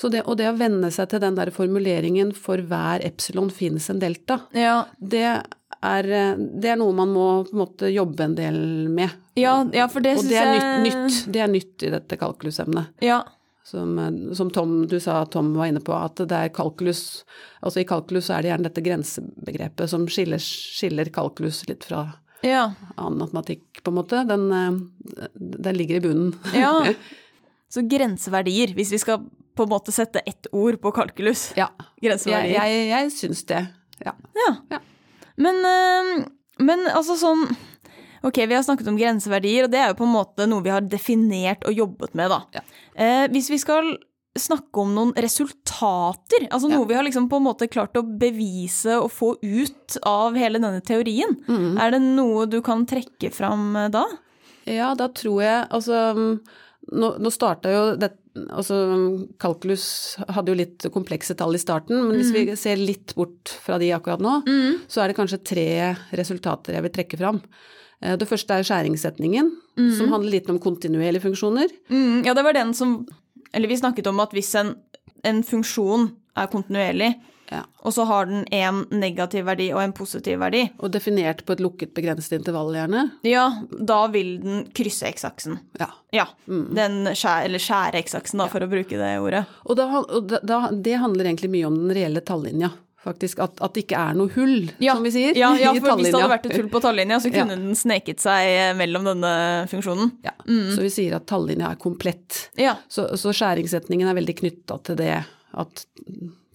Så 0.00 0.10
det, 0.12 0.26
og 0.28 0.36
det 0.36 0.50
å 0.50 0.56
venne 0.58 0.90
seg 0.92 1.08
til 1.12 1.22
den 1.22 1.38
der 1.38 1.48
formuleringen 1.54 2.34
'for 2.36 2.60
hver 2.68 3.00
epsilon 3.06 3.48
finnes 3.48 3.88
en 3.88 4.00
delta', 4.00 4.40
Ja, 4.52 4.84
det 5.00 5.24
er, 5.24 6.04
eh, 6.04 6.36
det 6.36 6.72
er 6.74 6.76
noe 6.76 6.92
man 6.92 7.08
må 7.08 7.26
på 7.48 7.54
en 7.54 7.62
måte 7.62 7.92
jobbe 7.92 8.24
en 8.24 8.34
del 8.34 8.88
med. 8.88 9.10
ja, 9.36 9.64
ja 9.72 9.88
for 9.88 10.00
det 10.00 10.18
og 10.18 10.28
det 10.28 10.36
er 10.36 10.54
jeg 10.54 10.82
nytt, 10.84 10.94
nytt. 10.94 11.32
Det 11.32 11.40
er 11.40 11.48
nytt 11.48 11.82
i 11.82 11.90
dette 11.90 12.16
kalkulusemnet. 12.20 12.92
Ja. 13.00 13.22
Som, 13.64 13.98
eh, 13.98 14.34
som 14.34 14.50
Tom, 14.50 14.86
du 14.86 14.98
sa 15.00 15.24
Tom 15.24 15.54
var 15.54 15.66
inne 15.66 15.80
på, 15.80 15.94
at 15.94 16.16
det 16.16 16.32
er 16.32 16.48
kalkulus 16.48 17.24
Altså 17.62 17.80
i 17.80 17.84
kalkulus 17.84 18.30
er 18.30 18.42
det 18.42 18.50
gjerne 18.50 18.68
dette 18.68 18.82
grensebegrepet 18.82 19.88
som 19.88 20.06
skiller, 20.08 20.40
skiller 20.40 21.10
kalkulus 21.12 21.68
litt 21.68 21.84
fra 21.84 22.14
Ja. 22.46 22.72
annen 22.96 23.18
matematikk, 23.20 23.82
på 23.84 23.92
en 23.92 23.98
måte. 23.98 24.22
Den, 24.28 24.46
eh, 24.52 25.26
den 25.34 25.76
ligger 25.76 25.96
i 26.00 26.04
bunnen. 26.08 26.34
ja. 26.54 26.74
Så 27.70 27.84
grenseverdier, 27.86 28.72
hvis 28.74 28.90
vi 28.90 28.98
skal 28.98 29.20
på 29.54 29.62
en 29.62 29.70
måte 29.70 29.92
sette 29.94 30.18
ett 30.26 30.48
ord 30.50 30.80
på 30.82 30.90
kalkulus. 30.96 31.52
Ja. 31.54 31.68
Jeg, 32.00 32.08
Grenseverdier. 32.08 32.56
jeg, 32.66 32.88
jeg 32.90 33.12
syns 33.14 33.44
det. 33.46 33.60
Ja. 34.02 34.16
Ja. 34.34 34.48
Ja. 34.72 34.80
Men, 35.38 35.60
eh, 35.64 36.24
men 36.66 36.82
altså 36.90 37.14
sånn 37.20 37.44
Ok, 38.26 38.36
vi 38.44 38.52
har 38.52 38.60
snakket 38.66 38.88
om 38.90 38.98
grenseverdier, 38.98 39.64
og 39.64 39.70
det 39.72 39.78
er 39.80 39.92
jo 39.92 39.96
på 39.96 40.04
en 40.04 40.12
måte 40.12 40.44
noe 40.50 40.60
vi 40.60 40.68
har 40.74 40.82
definert 40.84 41.62
og 41.64 41.72
jobbet 41.72 42.12
med, 42.18 42.28
da. 42.28 42.42
Ja. 42.52 42.60
Eh, 43.00 43.22
hvis 43.32 43.46
vi 43.48 43.56
skal 43.62 43.94
snakke 44.38 44.78
om 44.84 44.92
noen 44.94 45.12
resultater, 45.18 46.46
altså 46.50 46.68
noe 46.70 46.80
Ja. 46.82 46.84
vi 46.86 46.94
har 46.94 47.02
liksom 47.04 47.28
på 47.28 47.36
en 47.36 47.44
måte 47.48 47.68
klart 47.68 47.94
å 47.98 48.02
bevise 48.18 49.00
og 49.02 49.10
få 49.10 49.36
ut 49.42 49.96
av 50.06 50.34
hele 50.34 50.58
denne 50.60 50.80
teorien, 50.82 51.36
Mm. 51.48 51.78
er 51.80 51.90
det 51.90 52.00
noe 52.02 52.46
du 52.46 52.60
kan 52.62 52.86
trekke 52.86 53.32
fram 53.32 53.74
eh, 53.76 53.88
da? 53.88 54.04
Ja, 54.66 54.94
da 54.94 55.08
tror 55.08 55.42
jeg 55.42 55.68
Altså, 55.70 56.14
mm, 56.14 56.40
nå, 56.92 57.18
nå 57.18 57.30
starta 57.32 57.70
jo 57.72 57.96
det 57.96 58.12
Altså, 58.54 59.26
kalkulus 59.40 60.14
hadde 60.28 60.52
jo 60.52 60.54
litt 60.54 60.78
komplekse 60.94 61.34
tall 61.36 61.52
i 61.52 61.58
starten, 61.58 61.96
men 62.06 62.16
hvis 62.16 62.30
vi 62.32 62.54
ser 62.56 62.76
litt 62.76 63.12
bort 63.16 63.48
fra 63.60 63.76
de 63.76 63.88
akkurat 63.90 64.20
nå, 64.22 64.36
så 64.88 65.02
er 65.02 65.08
det 65.08 65.16
kanskje 65.16 65.42
tre 65.42 65.96
resultater 66.12 66.74
jeg 66.74 66.82
vil 66.82 66.90
trekke 66.94 67.18
fram. 67.18 67.40
Eh, 68.00 68.14
Det 68.16 68.28
første 68.28 68.50
er 68.54 68.62
skjæringssetningen, 68.62 69.50
som 69.98 70.08
handler 70.14 70.30
litt 70.30 70.48
om 70.48 70.60
kontinuerlige 70.60 71.22
funksjoner. 71.26 71.68
Mm, 71.90 72.24
ja, 72.24 72.32
det 72.32 72.44
var 72.44 72.52
den 72.54 72.72
som 72.72 73.04
Eller 73.52 73.68
vi 73.68 73.76
snakket 73.80 74.06
om 74.06 74.20
at 74.22 74.30
hvis 74.36 74.54
en, 74.60 74.74
en 75.26 75.42
funksjon 75.46 76.10
er 76.38 76.46
kontinuerlig, 76.52 77.14
Ja. 77.50 77.64
og 77.82 77.90
så 77.90 78.04
har 78.06 78.26
den 78.30 78.44
en 78.54 78.84
negativ 78.94 79.42
verdi 79.48 79.72
og 79.74 79.80
en 79.82 79.92
positiv 79.92 80.38
verdi, 80.38 80.68
Og 80.78 80.92
definert 80.94 81.40
på 81.44 81.56
et 81.56 81.58
lukket, 81.60 81.90
begrenset 81.96 82.36
intervall, 82.38 82.70
gjerne. 82.76 83.10
ja, 83.26 83.48
da 83.74 84.06
vil 84.06 84.36
den 84.38 84.60
krysse 84.72 85.08
x-aksen. 85.10 85.58
Ja. 85.80 85.88
Ja, 86.14 86.26
den 86.46 87.08
skjære, 87.10 87.44
eller 87.48 87.58
skjære 87.58 88.04
x-aksen, 88.04 88.38
da, 88.38 88.46
for 88.46 88.60
å 88.62 88.68
bruke 88.70 88.94
det 88.96 89.10
ordet. 89.18 89.42
Og, 89.66 89.74
da, 89.76 89.88
og 89.98 90.28
da, 90.30 90.38
da, 90.46 90.60
det 90.70 90.94
handler 91.02 91.24
egentlig 91.26 91.50
mye 91.50 91.66
om 91.66 91.74
den 91.88 91.90
reelle 91.98 92.20
tallinja, 92.22 92.70
faktisk. 93.04 93.38
At, 93.44 93.60
at 93.64 93.74
det 93.76 93.84
ikke 93.86 94.00
er 94.00 94.16
noe 94.18 94.32
hull, 94.34 94.70
Ja, 94.82 94.94
som 94.98 95.06
vi 95.06 95.12
sier. 95.14 95.36
Ja, 95.38 95.52
ja 95.58 95.72
for 95.80 95.96
hvis 96.00 96.10
det 96.10 96.18
hadde 96.20 96.32
vært 96.34 96.48
et 96.50 96.56
hull 96.58 96.68
på 96.72 96.82
tallinja, 96.84 97.20
så 97.22 97.30
Ja. 97.32 97.42
kunne 97.44 97.56
den 97.60 97.78
sneket 97.78 98.20
seg 98.24 98.48
eh, 98.50 98.72
mellom 98.78 99.06
denne 99.08 99.32
funksjonen. 99.70 100.12
Ja. 100.26 100.34
Så 100.46 100.82
vi 100.84 100.90
sier 100.92 101.16
at 101.20 101.28
tallinja 101.30 101.70
er 101.72 101.80
komplett. 101.80 102.46
Ja. 102.60 102.76
Så, 102.88 103.08
så 103.20 103.32
skjæringssetningen 103.36 104.10
er 104.10 104.18
veldig 104.20 104.36
knytta 104.42 104.80
til 104.90 105.00
det 105.00 105.14
at 105.60 105.86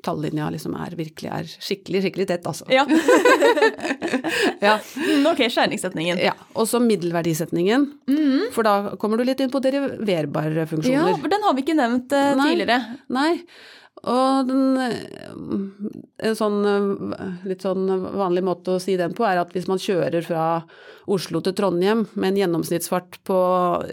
tallinja 0.05 0.51
liksom 0.53 0.75
er 0.77 0.93
virkelig 0.93 1.31
er 1.33 1.47
skikkelig, 1.49 2.03
skikkelig 2.05 2.27
tett, 2.29 2.45
altså. 2.45 2.67
Ja. 2.69 2.85
Ja. 4.61 4.75
Mm, 4.97 5.25
ok, 5.31 5.41
skjæringssetningen. 5.51 6.19
ja. 6.21 6.33
Og 6.57 6.67
så 6.69 6.79
middelverdisetningen, 6.81 7.85
for 8.55 8.65
da 8.65 8.95
kommer 9.01 9.19
du 9.19 9.25
litt 9.27 9.41
inn 9.43 9.51
på 9.53 9.61
deriverbare 9.63 10.63
Ja, 10.63 10.67
funksjoner. 10.69 11.17
for 11.21 11.31
den 11.31 11.43
har 11.45 11.55
vi 11.57 11.63
ikke 11.65 11.75
nevnt 11.77 12.13
uh, 12.15 12.31
Nei. 12.39 12.47
tidligere. 12.51 12.77
Nei. 13.13 13.31
Og 14.05 14.45
den, 14.45 14.77
eh, 14.77 16.27
en 16.29 16.35
sånn 16.37 16.59
eh, 16.69 17.47
litt 17.49 17.63
sånn 17.65 17.87
vanlig 17.89 18.43
måte 18.45 18.75
å 18.75 18.81
si 18.81 18.97
den 18.99 19.15
på 19.17 19.25
er 19.25 19.41
at 19.41 19.55
hvis 19.55 19.65
man 19.69 19.81
kjører 19.81 20.25
fra 20.25 20.43
Oslo 21.11 21.41
til 21.41 21.55
Trondheim 21.57 22.03
med 22.13 22.31
en 22.31 22.39
gjennomsnittsfart 22.43 23.19
på 23.25 23.39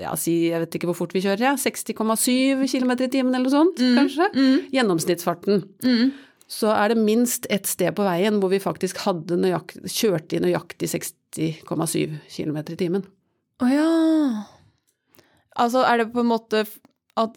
ja, 0.02 0.12
si, 0.21 0.50
jeg 0.50 0.64
vet 0.64 0.76
ikke 0.76 0.90
hvor 0.90 1.00
fort 1.00 1.16
vi 1.16 1.25
kjører, 1.25 1.47
ja, 1.49 1.54
60,7 1.57 2.69
km 2.69 2.92
i 2.99 3.09
timen 3.09 3.33
eller 3.33 3.49
noe 3.49 3.57
sånt, 3.57 3.81
kanskje. 3.81 4.28
Gjennomsnittsfarten. 4.75 5.64
så 6.52 6.69
er 6.76 6.92
det 6.92 7.00
minst 7.00 7.47
ett 7.49 7.69
sted 7.71 7.95
på 7.97 8.04
veien 8.04 8.37
hvor 8.40 8.52
vi 8.52 8.61
faktisk 8.61 9.00
hadde 9.07 9.38
nøyakt, 9.40 9.78
kjørte 9.88 10.37
i 10.37 10.45
nøyaktig 10.45 10.90
60,7 10.92 12.19
km 12.28 12.59
i 12.61 12.81
timen. 12.81 13.07
Å 13.64 13.69
ja. 13.73 13.90
Altså 15.57 15.87
er 15.88 16.02
det 16.02 16.12
på 16.12 16.21
en 16.21 16.33
måte 16.33 16.66
at 17.16 17.37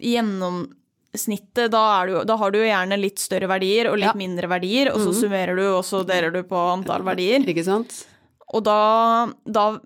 gjennomsnittet, 1.12 1.70
da, 1.70 2.06
du, 2.06 2.24
da 2.24 2.36
har 2.36 2.50
du 2.52 2.58
gjerne 2.58 2.98
litt 3.00 3.18
større 3.18 3.48
verdier 3.48 3.88
og 3.90 3.96
litt 3.98 4.06
Ja. 4.06 4.12
Mhm. 4.12 4.18
mindre 4.18 4.48
verdier, 4.48 4.92
og 4.92 5.00
så 5.00 5.12
summerer 5.14 5.56
du, 5.56 5.64
og 5.76 5.84
så 5.84 6.04
deler 6.06 6.30
du 6.32 6.42
på 6.42 6.56
antall 6.56 7.02
verdier. 7.02 7.40
Ikke 7.46 7.64
sant? 7.64 8.06
Og 8.54 8.62
da, 8.64 9.26
da 9.46 9.78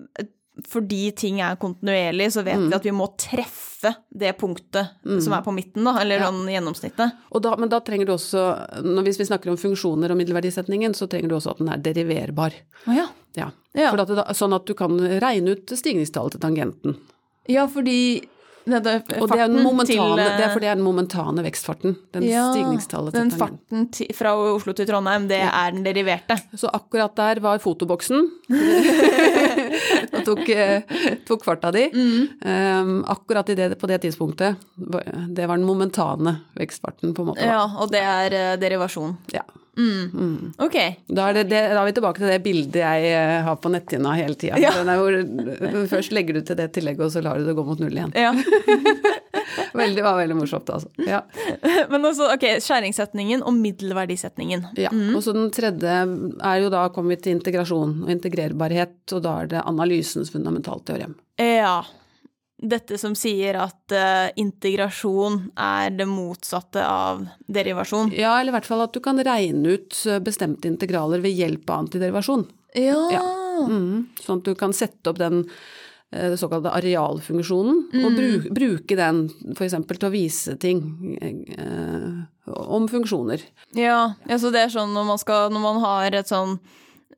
fordi 0.68 1.10
ting 1.16 1.38
er 1.40 1.56
kontinuerlig, 1.56 2.26
så 2.32 2.42
vet 2.44 2.58
Mm. 2.58 2.68
vi 2.68 2.74
at 2.76 2.82
vi 2.84 2.90
må 2.90 3.06
treffe 3.16 3.94
det 4.12 4.36
punktet 4.36 4.90
som 5.22 5.32
er 5.32 5.40
på 5.42 5.54
midten, 5.54 5.84
da, 5.84 5.98
eller 6.00 6.18
Ja. 6.18 6.30
gjennomsnittet. 6.30 7.12
Da, 7.40 7.56
men 7.56 7.68
da 7.70 7.80
trenger 7.80 8.04
du 8.06 8.12
også, 8.12 8.68
hvis 9.02 9.16
vi 9.18 9.24
snakker 9.24 9.48
om 9.50 9.56
funksjoner 9.56 10.10
og 10.10 10.18
middelverdisetningen, 10.18 10.92
så 10.94 11.08
trenger 11.08 11.28
du 11.28 11.36
også 11.36 11.52
at 11.52 11.58
den 11.58 11.68
er 11.70 11.78
deriverbar. 11.78 12.52
Å 12.86 12.94
ja. 12.94 13.06
Ja. 13.74 13.92
At 13.94 14.08
det, 14.08 14.16
sånn 14.36 14.52
at 14.54 14.66
du 14.66 14.74
kan 14.74 14.98
regne 14.98 15.52
ut 15.52 15.66
stigningstallet 15.66 16.32
til 16.32 16.40
tangenten. 16.40 16.96
Ja, 17.48 17.66
fordi 17.66 18.26
dette, 18.66 19.20
Og 19.20 19.28
det 19.30 19.38
er, 19.40 19.48
momentane, 19.48 19.86
til, 19.88 20.18
eh, 20.20 20.36
det 20.36 20.44
er 20.44 20.52
fordi 20.52 20.66
det 20.66 20.70
er 20.70 20.76
den 20.78 20.84
momentane 20.84 21.42
vekstfarten. 21.46 21.94
Den 22.12 22.22
ja, 22.28 22.42
stigningstallet 22.52 23.14
Den 23.16 23.30
farten 23.32 23.86
ti- 23.90 24.10
fra 24.14 24.34
Oslo 24.36 24.72
til 24.76 24.86
Trondheim, 24.86 25.28
det 25.30 25.40
er 25.40 25.70
den 25.72 25.82
deriverte. 25.86 26.36
Så 26.54 26.68
akkurat 26.72 27.14
der 27.16 27.40
var 27.40 27.58
fotoboksen. 27.58 28.28
og 30.14 30.20
tok, 30.26 30.44
eh, 30.48 30.82
tok 31.26 31.44
farta 31.46 31.70
di. 31.74 31.86
Um, 31.94 33.04
akkurat 33.08 33.48
i 33.48 33.54
det, 33.58 33.70
på 33.80 33.86
det 33.90 34.00
tidspunktet, 34.04 34.56
det 34.76 35.46
var 35.48 35.56
den 35.56 35.66
momentane 35.66 36.36
vekstfarten, 36.58 37.14
på 37.14 37.22
en 37.24 37.32
måte. 37.32 37.40
da. 37.40 37.46
Ja, 37.56 37.64
og 37.80 37.90
det 37.90 38.02
er 38.04 38.38
eh, 38.42 38.56
derivasjon. 38.60 39.16
Ja. 39.34 39.42
Ok. 40.60 40.76
Da 41.08 41.28
er, 41.30 41.40
det, 41.40 41.44
det, 41.52 41.62
da 41.72 41.80
er 41.80 41.88
vi 41.88 41.94
tilbake 41.96 42.22
til 42.22 42.30
det 42.30 42.40
bildet 42.44 42.80
jeg 42.82 43.10
eh, 43.14 43.36
har 43.46 43.58
på 43.62 43.72
netthinna 43.72 44.14
hele 44.18 44.36
tida. 44.38 44.60
Ja. 44.60 44.74
Først 45.90 46.14
legger 46.16 46.38
du 46.38 46.44
til 46.46 46.58
det 46.58 46.70
tillegget, 46.76 47.04
og 47.06 47.12
så 47.14 47.22
lar 47.24 47.40
du 47.40 47.48
det 47.48 47.56
gå 47.58 47.64
mot 47.66 47.80
null 47.82 47.96
igjen. 47.96 48.14
Ja. 48.16 48.34
Veldig, 49.74 50.02
var 50.02 50.16
veldig 50.18 50.36
morsomt, 50.38 50.70
altså. 50.72 50.88
Ja. 51.06 51.20
Men 51.92 52.06
også, 52.06 52.28
ok, 52.34 52.46
skjæringssetningen 52.62 53.44
og 53.46 53.54
middelverdisetningen. 53.58 54.66
Ja. 54.80 54.90
Og 55.14 55.22
så 55.24 55.34
den 55.36 55.50
tredje 55.54 55.94
er 55.94 56.60
jo 56.62 56.72
da 56.72 56.84
kommet 56.94 57.22
til 57.24 57.36
integrasjon 57.38 58.00
og 58.04 58.12
integrerbarhet, 58.14 58.98
og 59.14 59.24
da 59.26 59.36
er 59.42 59.50
det 59.54 59.64
analysens 59.66 60.32
fundamentalteorem. 60.34 61.16
Ja. 61.40 61.80
Dette 62.60 62.98
som 63.00 63.14
sier 63.16 63.56
at 63.56 63.94
uh, 63.96 64.28
integrasjon 64.36 65.38
er 65.56 65.94
det 65.96 66.06
motsatte 66.08 66.82
av 66.84 67.22
derivasjon. 67.48 68.12
Ja, 68.12 68.34
eller 68.36 68.52
i 68.52 68.56
hvert 68.58 68.68
fall 68.68 68.84
at 68.84 68.92
du 68.92 69.00
kan 69.04 69.20
regne 69.24 69.76
ut 69.78 69.96
eh, 70.04 70.20
bestemte 70.20 70.68
integraler 70.68 71.22
ved 71.24 71.32
hjelp 71.38 71.70
av 71.70 71.86
antiderivasjon. 71.86 72.44
Ja. 72.76 73.22
Mm. 73.64 74.10
Sånn 74.20 74.42
at 74.42 74.50
du 74.50 74.52
kan 74.60 74.74
sette 74.76 75.08
opp 75.08 75.20
den 75.22 75.46
uh, 75.46 76.34
såkalte 76.36 76.74
arealfunksjonen, 76.76 77.80
og 78.04 78.18
bruke, 78.18 78.52
bruke 78.60 78.98
den 78.98 79.24
f.eks. 79.54 79.78
til 79.88 80.10
å 80.10 80.12
vise 80.12 80.58
ting 80.60 80.84
uh, 81.56 82.20
om 82.60 82.90
funksjoner. 82.92 83.46
Ja, 83.78 84.02
ja, 84.28 84.36
så 84.36 84.52
det 84.52 84.66
er 84.66 84.76
sånn 84.76 84.92
når 84.96 85.08
man, 85.14 85.22
skal, 85.22 85.48
når 85.54 85.64
man 85.64 85.82
har 85.86 86.20
et 86.20 86.28
sånn 86.28 86.58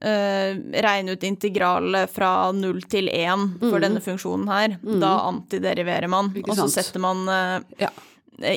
eh, 0.04 0.56
regne 0.85 1.14
ut 1.16 1.26
integralet 1.26 2.11
fra 2.12 2.50
0 2.52 2.82
til 2.90 3.09
1 3.12 3.59
for 3.62 3.82
denne 3.82 4.02
funksjonen 4.04 4.49
her, 4.50 4.78
da 5.02 5.12
antideriverer 5.28 6.11
man, 6.12 6.32
og 6.44 6.56
så 6.59 6.68
setter 6.71 7.02
man 7.02 7.23
uh, 7.28 7.61
Ja. 7.80 7.90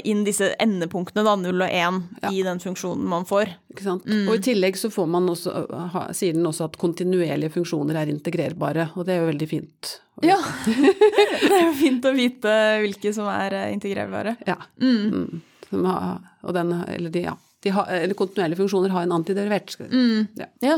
inn 0.07 0.23
disse 0.25 0.47
endepunktene, 0.61 1.23
da, 1.27 1.35
0 1.37 1.61
og 1.61 1.69
1, 1.69 1.99
i 2.33 2.41
den 2.47 2.61
funksjonen 2.63 3.05
man 3.11 3.27
får. 3.29 3.51
Ikke 3.73 3.85
sant? 3.85 4.07
Og 4.07 4.33
i 4.37 4.41
tillegg 4.47 4.79
så 4.79 4.89
får 4.93 5.09
man 5.11 5.29
også, 5.29 5.53
ha, 5.93 6.07
sier 6.15 6.33
den 6.33 6.47
også 6.49 6.69
at 6.71 6.79
kontinuerlige 6.81 7.53
funksjoner 7.53 8.01
er 8.01 8.11
integrerbare, 8.13 8.89
og 8.95 9.05
det 9.05 9.15
er 9.15 9.21
jo 9.23 9.29
veldig 9.29 9.49
fint. 9.51 9.95
Ja, 10.23 10.37
det 10.65 11.51
er 11.51 11.65
jo 11.67 11.73
fint 11.77 12.05
å 12.07 12.13
vite 12.15 12.53
hvilke 12.81 13.11
som 13.13 13.27
er 13.29 13.53
eh, 13.59 13.71
integrerbare. 13.75 14.37
Ja. 14.47 14.57
Mm. 14.81 15.41
Har, 15.75 16.21
og 16.45 16.53
den, 16.55 16.71
eller 16.87 17.11
de, 17.11 17.25
ja. 17.27 17.33
De 17.65 17.71
har, 17.73 17.89
eller 17.89 18.15
kontinuerlige 18.17 18.61
funksjoner 18.61 18.93
har 18.93 19.03
en 19.07 19.15
antiderivert. 19.15 19.73
Ja. 20.39 20.45
Ja. 20.63 20.77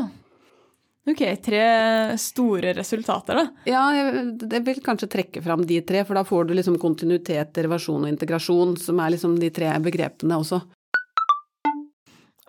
Ok, 1.07 1.21
tre 1.39 2.17
store 2.19 2.73
resultater, 2.75 3.37
da. 3.39 3.43
Ja, 3.69 3.83
jeg, 3.95 4.23
jeg 4.43 4.63
vil 4.65 4.81
kanskje 4.83 5.07
trekke 5.13 5.43
fram 5.45 5.63
de 5.67 5.79
tre, 5.87 6.01
for 6.03 6.19
da 6.19 6.25
får 6.27 6.49
du 6.49 6.55
liksom 6.57 6.75
kontinuitet, 6.81 7.53
derivasjon 7.55 8.03
og 8.03 8.11
integrasjon, 8.11 8.73
som 8.81 8.99
er 8.99 9.13
liksom 9.15 9.37
de 9.39 9.49
tre 9.55 9.71
begrepene 9.85 10.35
også. 10.41 10.59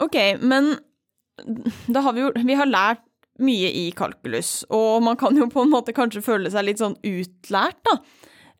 Ok, 0.03 0.19
men 0.43 0.73
da 1.87 2.03
har 2.03 2.15
vi 2.15 2.23
jo 2.25 2.33
Vi 2.35 2.57
har 2.59 2.67
lært 2.67 3.05
mye 3.39 3.71
i 3.71 3.85
kalkulus, 3.95 4.65
og 4.75 5.05
man 5.07 5.19
kan 5.19 5.37
jo 5.39 5.47
på 5.51 5.63
en 5.63 5.71
måte 5.71 5.95
kanskje 5.95 6.25
føle 6.27 6.51
seg 6.51 6.67
litt 6.67 6.83
sånn 6.83 6.99
utlært, 7.07 7.79
da. 7.87 8.01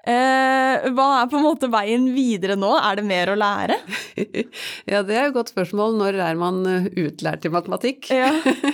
Eh, 0.09 0.89
hva 0.97 1.07
er 1.19 1.29
på 1.29 1.37
en 1.37 1.45
måte 1.45 1.69
veien 1.69 2.07
videre 2.15 2.57
nå? 2.57 2.71
Er 2.81 3.01
det 3.01 3.09
mer 3.09 3.35
å 3.35 3.39
lære? 3.39 3.77
Ja, 4.89 5.03
det 5.05 5.17
er 5.19 5.27
et 5.29 5.35
godt 5.37 5.53
spørsmål. 5.53 5.99
Når 6.01 6.19
er 6.25 6.39
man 6.41 6.63
eh, 6.69 6.87
utlært 7.05 7.45
i 7.45 7.53
matematikk? 7.53 8.09
Ja. 8.15 8.31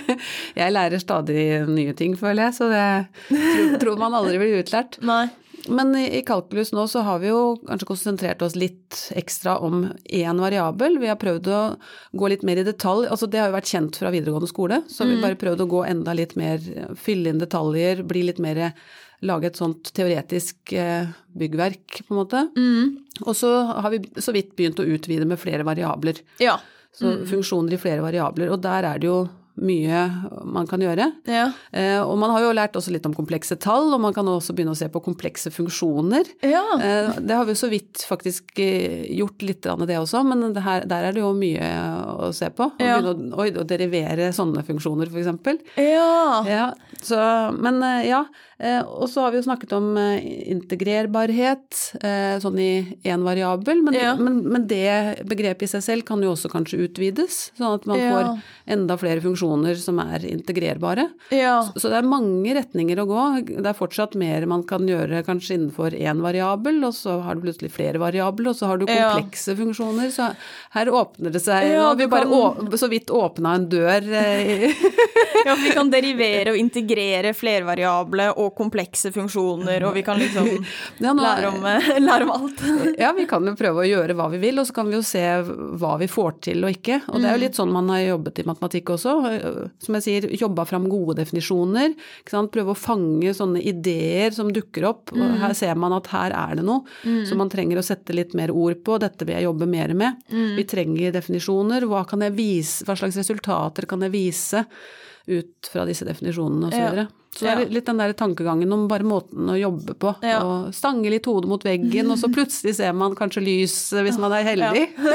Jeg 0.61 0.75
lærer 0.75 1.01
stadig 1.01 1.65
nye 1.67 1.95
ting, 1.97 2.15
føler 2.19 2.47
jeg, 2.47 2.55
så 2.57 2.69
det 2.71 2.85
tror, 3.27 3.75
tror 3.81 3.99
man 3.99 4.15
aldri 4.17 4.39
blir 4.39 4.61
utlært. 4.61 4.99
Nei. 5.11 5.27
Men 5.67 5.95
i, 5.97 6.21
kalkulus 6.25 6.71
nå 6.75 6.85
så 6.91 7.01
har 7.05 7.21
vi 7.23 7.31
jo 7.31 7.55
kanskje 7.65 7.87
konsentrert 7.89 8.43
oss 8.45 8.55
litt 8.57 8.99
ekstra 9.17 9.57
om 9.65 9.87
én 10.05 10.41
variabel. 10.41 10.99
Vi 11.01 11.09
har 11.09 11.17
prøvd 11.21 11.49
å 11.49 11.61
gå 12.13 12.29
litt 12.31 12.45
mer 12.45 12.61
i 12.61 12.67
detalj. 12.67 13.07
Altså 13.09 13.27
det 13.29 13.41
har 13.41 13.49
jo 13.49 13.57
vært 13.57 13.71
kjent 13.73 13.97
fra 13.99 14.11
videregående 14.13 14.51
skole, 14.51 14.83
så 14.91 15.07
vi 15.09 15.17
bare 15.23 15.39
prøvd 15.41 15.65
å 15.65 15.71
gå 15.73 15.81
enda 15.89 16.13
litt 16.17 16.37
mer, 16.39 16.61
fylle 17.01 17.33
inn 17.33 17.41
detaljer, 17.41 18.05
bli 18.05 18.27
litt 18.29 18.41
mer 18.43 18.67
Lage 19.25 19.49
et 19.49 19.57
sånt 19.59 19.91
teoretisk 19.97 20.73
eh, 20.77 21.07
byggverk, 21.35 22.01
på 22.07 22.13
en 22.15 22.19
måte. 22.21 22.43
Og 23.25 23.33
så 23.37 23.51
har 23.81 23.89
vi 23.95 24.01
så 24.21 24.33
vidt 24.35 24.55
begynt 24.57 24.79
å 24.83 24.87
utvide 24.87 25.25
med 25.29 25.39
flere 25.41 25.65
variabler. 25.67 26.19
Ja. 26.43 26.59
Så 26.95 27.17
funksjoner 27.27 27.75
i 27.75 27.81
flere 27.81 28.03
variabler. 28.05 28.53
Og 28.55 28.61
der 28.63 28.85
er 28.93 29.01
det 29.01 29.09
jo 29.09 29.23
mye 29.55 29.99
man 30.51 30.65
kan 30.67 30.81
gjøre. 30.83 31.05
Ja. 31.31 31.45
Eh, 31.71 32.01
og 32.03 32.17
man 32.19 32.33
har 32.33 32.41
jo 32.43 32.49
lært 32.57 32.73
også 32.75 32.91
litt 32.91 33.05
om 33.07 33.13
komplekse 33.15 33.55
tall, 33.63 33.87
og 33.95 34.01
man 34.03 34.11
kan 34.15 34.27
også 34.27 34.51
begynne 34.55 34.73
å 34.75 34.79
se 34.79 34.89
på 34.91 34.99
komplekse 35.05 35.47
funksjoner. 35.55 36.27
Ja. 36.43 36.63
Eh, 36.75 37.13
det 37.23 37.37
har 37.39 37.47
vi 37.47 37.55
så 37.55 37.69
vidt 37.71 38.03
faktisk 38.03 38.59
eh, 38.59 39.05
gjort 39.15 39.45
litt 39.47 39.67
av 39.71 39.85
det 39.87 39.95
også, 40.01 40.25
men 40.27 40.49
det 40.55 40.63
her, 40.65 40.83
der 40.91 41.07
er 41.07 41.15
det 41.15 41.23
jo 41.23 41.31
mye 41.39 41.69
å 42.27 42.33
se 42.35 42.49
på. 42.51 42.67
Og 42.75 42.83
Ja. 42.83 42.97
begynne 42.99 43.31
å, 43.31 43.47
å 43.63 43.67
derivere 43.69 44.27
sånne 44.35 44.65
funksjoner, 44.67 45.07
eksempel. 45.15 45.61
Ja. 45.79 46.43
Ja, 46.51 46.67
så, 46.99 47.21
men 47.55 47.79
eh, 47.83 48.09
ja. 48.11 48.25
Eh, 48.57 48.79
og 48.87 49.09
så 49.11 49.21
har 49.25 49.31
vi 49.33 49.41
jo 49.41 49.45
snakket 49.49 49.73
om 49.75 49.97
eh, 49.99 50.23
integrerbarhet, 50.53 51.79
eh, 51.99 52.37
sånn 52.39 52.59
i 52.61 52.97
én 53.03 53.23
variabel, 53.25 53.81
men, 53.83 53.93
Ja. 53.93 54.13
men, 54.15 54.37
men 54.47 54.65
det 54.67 55.25
begrepet 55.27 55.63
i 55.63 55.67
seg 55.67 55.83
selv 55.83 56.05
kan 56.07 56.21
jo 56.23 56.31
også 56.31 56.47
kanskje 56.49 56.79
utvides, 56.87 57.51
sånn 57.59 57.75
at 57.75 57.85
man 57.85 57.99
Ja. 57.99 58.11
får 58.13 58.41
enda 58.77 58.97
flere 58.97 59.19
funksjoner 59.21 59.75
som 59.75 59.99
er 59.99 60.19
integrerbare. 60.23 61.09
Ja. 61.31 61.63
Så 61.75 61.89
det 61.91 61.99
er 61.99 62.07
mange 62.07 62.53
retninger 62.55 62.95
å 63.03 63.07
gå. 63.09 63.45
Det 63.61 63.65
er 63.65 63.73
fortsatt 63.73 64.15
mer 64.15 64.45
man 64.47 64.63
kan 64.63 64.87
gjøre 64.87 65.25
kanskje 65.25 65.57
innenfor 65.59 65.91
én 65.91 66.21
variabel, 66.23 66.79
og 66.85 66.93
så 66.93 67.21
har 67.23 67.35
du 67.35 67.41
plutselig 67.41 67.71
flere 67.71 67.99
variabler, 67.99 68.49
og 68.49 68.55
så 68.55 68.67
har 68.67 68.77
du 68.77 68.85
komplekse 68.85 69.55
funksjoner. 69.57 70.07
Så 70.15 70.31
her 70.71 70.85
åpner 70.87 71.31
det 71.31 71.41
seg 71.43 71.73
Ja, 71.73 71.93
vi 71.93 72.07
bare 72.07 72.23
kan- 72.23 72.71
så 72.77 72.87
vidt 72.89 73.07
åpna 73.11 73.55
en 73.55 73.67
dør. 73.67 74.01
ja, 75.45 75.55
vi 75.55 75.71
kan 75.75 75.89
derivere 75.91 76.51
og 76.53 76.57
integrere 76.57 77.33
flervariable 77.35 78.29
og 78.37 78.44
komplekse 78.55 79.11
funksjoner, 79.15 79.83
og 79.87 79.93
vi 79.97 80.03
kan 80.05 80.19
liksom 80.21 80.47
Ja, 81.03 81.13
nå- 81.15 81.23
lære, 81.23 81.49
om, 81.53 81.65
eh, 81.65 81.87
lære 82.09 82.27
om 82.27 82.31
alt. 82.35 82.61
Ja, 83.01 83.11
vi 83.17 83.25
kan 83.29 83.45
jo 83.47 83.55
prøve 83.57 83.83
å 83.83 83.87
gjøre 83.87 84.15
hva 84.17 84.27
vi 84.33 84.39
vil, 84.43 84.59
og 84.61 84.67
så 84.69 84.75
kan 84.77 84.89
vi 84.91 84.97
jo 84.99 85.01
se 85.05 85.23
hva 85.81 85.95
vi 86.01 86.07
får 86.11 86.37
til 86.49 86.63
og 86.67 86.71
ikke. 86.75 87.01
Og 87.09 87.19
det 87.21 87.29
er 87.31 87.37
jo 87.37 87.43
litt 87.45 87.57
sånn 87.59 87.71
man 87.73 87.89
har 87.93 88.03
jobbet 88.05 88.39
i 88.43 88.47
matematikk 88.47 88.93
også. 88.95 89.15
Som 89.83 89.97
jeg 89.99 90.05
sier, 90.05 90.27
jobba 90.39 90.65
fram 90.69 90.85
gode 90.91 91.17
definisjoner. 91.21 91.95
Prøve 92.29 92.73
å 92.73 92.77
fange 92.77 93.33
sånne 93.35 93.61
ideer 93.65 94.31
som 94.35 94.51
dukker 94.53 94.85
opp. 94.89 95.11
Og 95.15 95.39
her 95.41 95.53
ser 95.57 95.75
man 95.79 95.93
at 95.97 96.07
her 96.13 96.31
er 96.35 96.55
det 96.59 96.65
noe 96.67 96.83
som 97.27 97.39
man 97.41 97.49
trenger 97.51 97.79
å 97.81 97.85
sette 97.85 98.13
litt 98.15 98.33
mer 98.37 98.51
ord 98.53 98.83
på. 98.85 98.99
Dette 99.01 99.25
vil 99.27 99.35
jeg 99.39 99.47
jobbe 99.47 99.67
mer 99.69 99.93
med. 99.97 100.21
Vi 100.29 100.63
trenger 100.69 101.11
definisjoner. 101.15 101.85
Hva, 101.89 102.03
kan 102.07 102.21
jeg 102.25 102.35
vise, 102.37 102.85
hva 102.87 102.95
slags 102.97 103.17
resultater 103.19 103.85
kan 103.89 104.01
jeg 104.05 104.13
vise 104.13 104.65
ut 105.27 105.69
fra 105.71 105.85
disse 105.89 106.05
definisjonene 106.05 106.67
osv. 106.69 107.07
Så, 107.35 107.45
Ja. 107.45 107.55
det 107.59 107.65
er 107.67 107.73
litt 107.75 107.85
den 107.89 107.97
der 107.99 108.13
tankegangen 108.15 108.71
om 108.71 108.85
bare 108.87 109.03
måten 109.03 109.49
å 109.51 109.57
jobbe 109.59 109.93
på. 109.99 110.13
Ja. 110.23 110.37
Og 110.45 110.73
stange 110.75 111.09
litt 111.11 111.25
hodet 111.27 111.49
mot 111.51 111.63
veggen, 111.65 112.07
og 112.13 112.17
så 112.21 112.29
plutselig 112.31 112.75
ser 112.77 112.93
man 112.95 113.15
kanskje 113.15 113.43
lys 113.43 113.75
hvis 113.91 114.19
man 114.21 114.31
er 114.37 114.47
heldig. 114.47 114.85
Ja, 114.95 115.11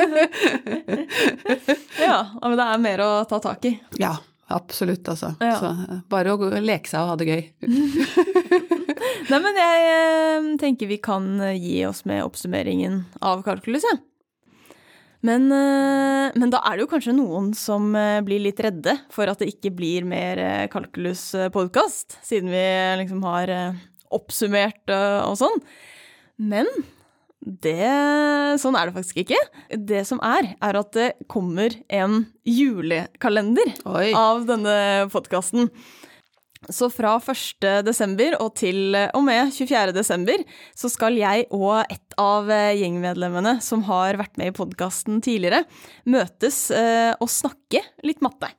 ja, 2.11 2.19
men 2.43 2.59
det 2.61 2.67
er 2.67 2.83
mer 2.83 3.03
å 3.05 3.09
ta 3.31 3.41
tak 3.41 3.65
i. 3.71 3.73
Ja, 4.01 4.13
absolutt, 4.53 5.09
altså. 5.09 5.33
Ja. 5.41 5.57
Så 5.57 6.03
bare 6.13 6.35
å 6.37 6.51
leke 6.61 6.91
seg 6.93 7.01
og 7.01 7.15
ha 7.15 7.17
det 7.21 7.31
gøy. 7.31 7.43
Nei, 9.31 9.39
men 9.41 9.59
jeg 9.63 9.89
eh, 9.89 10.47
tenker 10.61 10.91
vi 10.91 11.01
kan 11.03 11.27
eh, 11.41 11.57
gi 11.61 11.81
oss 11.89 12.05
med 12.09 12.25
oppsummeringen 12.27 13.05
av 13.25 13.45
kalkulus, 13.47 13.85
jeg. 13.89 14.01
Men, 15.27 15.51
eh, 15.53 16.31
men 16.41 16.53
da 16.53 16.63
er 16.65 16.79
det 16.79 16.87
jo 16.87 16.91
kanskje 16.95 17.17
noen 17.17 17.51
som 17.57 17.91
eh, 17.99 18.21
blir 18.25 18.41
litt 18.41 18.61
redde 18.65 18.97
for 19.13 19.29
at 19.29 19.43
det 19.43 19.51
ikke 19.53 19.73
blir 19.77 20.07
mer 20.09 20.41
eh, 20.41 20.69
kalkuluspodkast, 20.73 22.17
siden 22.25 22.49
vi 22.53 22.65
liksom 23.03 23.21
har 23.29 23.53
oppsummert 24.11 24.91
og 24.91 25.37
sånn. 25.39 25.61
Men 26.41 26.67
det, 27.41 27.93
sånn 28.61 28.77
er 28.77 28.89
det 28.89 28.97
faktisk 28.97 29.21
ikke. 29.23 29.39
Det 29.77 30.03
som 30.09 30.19
er, 30.25 30.55
er 30.61 30.79
at 30.81 30.91
det 30.97 31.09
kommer 31.31 31.77
en 31.93 32.25
julekalender 32.49 33.71
Oi. 33.89 34.11
av 34.17 34.49
denne 34.49 35.07
podkasten. 35.13 35.71
Så 36.69 36.91
fra 36.93 37.15
1. 37.17 37.65
desember 37.87 38.35
og 38.37 38.53
til 38.61 38.93
og 38.93 39.23
med 39.25 39.49
24. 39.57 39.95
desember 39.97 40.43
så 40.77 40.91
skal 40.93 41.17
jeg 41.17 41.47
og 41.57 41.87
et 41.89 42.17
av 42.21 42.51
eh, 42.53 42.75
gjengmedlemmene 42.83 43.57
som 43.65 43.87
har 43.89 44.19
vært 44.21 44.37
med 44.37 44.53
i 44.53 44.57
podkasten 44.59 45.23
tidligere, 45.25 45.63
møtes 46.05 46.67
eh, 46.75 47.15
og 47.17 47.33
snakke 47.33 47.81
litt 48.05 48.21
matte. 48.21 48.51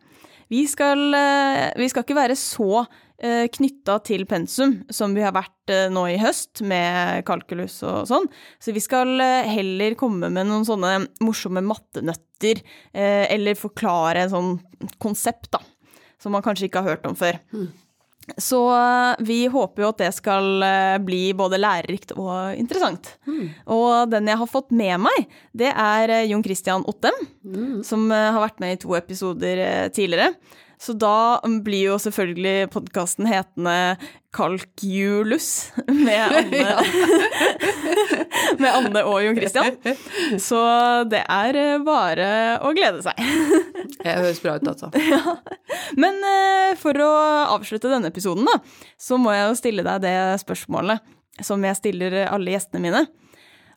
Vi 0.51 0.65
skal, 0.67 1.13
eh, 1.13 1.67
vi 1.77 1.87
skal 1.93 2.03
ikke 2.03 2.17
være 2.17 2.35
så 2.35 2.81
eh, 3.21 3.45
knytta 3.53 3.99
til 4.09 4.25
pensum 4.27 4.79
som 4.91 5.13
vi 5.15 5.21
har 5.23 5.35
vært 5.37 5.71
eh, 5.71 5.85
nå 5.93 6.07
i 6.09 6.17
høst, 6.19 6.63
med 6.67 7.21
kalkulus 7.29 7.77
og 7.85 8.09
sånn. 8.09 8.25
Så 8.59 8.73
vi 8.75 8.81
skal 8.83 9.13
eh, 9.21 9.47
heller 9.47 9.93
komme 9.99 10.27
med 10.33 10.49
noen 10.49 10.65
sånne 10.67 11.05
morsomme 11.23 11.61
mattenøtter, 11.69 12.65
eh, 12.91 13.29
eller 13.29 13.61
forklare 13.61 14.25
en 14.25 14.33
sånn 14.33 14.51
konsept, 14.97 15.53
da. 15.53 15.61
Som 16.21 16.35
man 16.35 16.43
kanskje 16.45 16.67
ikke 16.67 16.83
har 16.83 16.97
hørt 16.97 17.07
om 17.09 17.15
før. 17.17 17.39
Så 18.37 18.59
eh, 18.75 19.15
vi 19.25 19.47
håper 19.49 19.83
jo 19.83 19.89
at 19.91 20.01
det 20.03 20.11
skal 20.13 20.61
eh, 20.63 20.97
bli 21.03 21.33
både 21.37 21.57
lærerikt 21.59 22.13
og 22.15 22.53
interessant. 22.59 23.15
Og 23.65 24.11
den 24.11 24.29
jeg 24.29 24.37
har 24.37 24.51
fått 24.51 24.71
med 24.71 25.01
meg, 25.07 25.25
det 25.57 25.71
er 25.73 26.13
eh, 26.13 26.27
Jon 26.29 26.43
Christian 26.45 26.85
Ottem, 26.87 27.17
som 27.87 28.05
eh, 28.13 28.29
har 28.31 28.43
vært 28.45 28.61
med 28.61 28.77
i 28.77 28.81
to 28.83 28.93
episoder 28.97 29.89
tidligere. 29.95 30.35
Så 30.81 30.95
da 30.97 31.37
blir 31.61 31.91
jo 31.91 31.97
selvfølgelig 32.01 32.71
podkasten 32.73 33.27
hetende 33.29 33.99
Kalkjulus 34.33 35.69
med 35.85 36.33
Anne, 36.39 36.71
med 38.61 38.69
Anne 38.71 39.03
og 39.05 39.19
Jon 39.21 39.37
Christian. 39.37 39.77
Så 40.41 40.61
det 41.11 41.21
er 41.21 41.59
eh, 41.59 41.77
bare 41.85 42.31
å 42.65 42.73
glede 42.77 43.03
seg. 43.05 43.21
Det 44.01 44.15
høres 44.17 44.39
bra 44.41 44.55
ut, 44.57 44.65
altså. 44.65 44.87
Men 46.01 46.17
eh, 46.25 46.73
for 46.81 46.97
å 47.05 47.11
avslutte 47.59 47.91
denne 47.91 48.09
episoden, 48.09 48.47
da, 48.49 48.57
så 48.97 49.19
må 49.21 49.35
jeg 49.35 49.51
jo 49.51 49.57
stille 49.59 49.85
deg 49.85 50.01
det 50.07 50.17
spørsmålet 50.41 51.43
som 51.45 51.61
jeg 51.61 51.77
stiller 51.77 52.23
alle 52.23 52.55
gjestene 52.55 52.81
mine. 52.81 53.03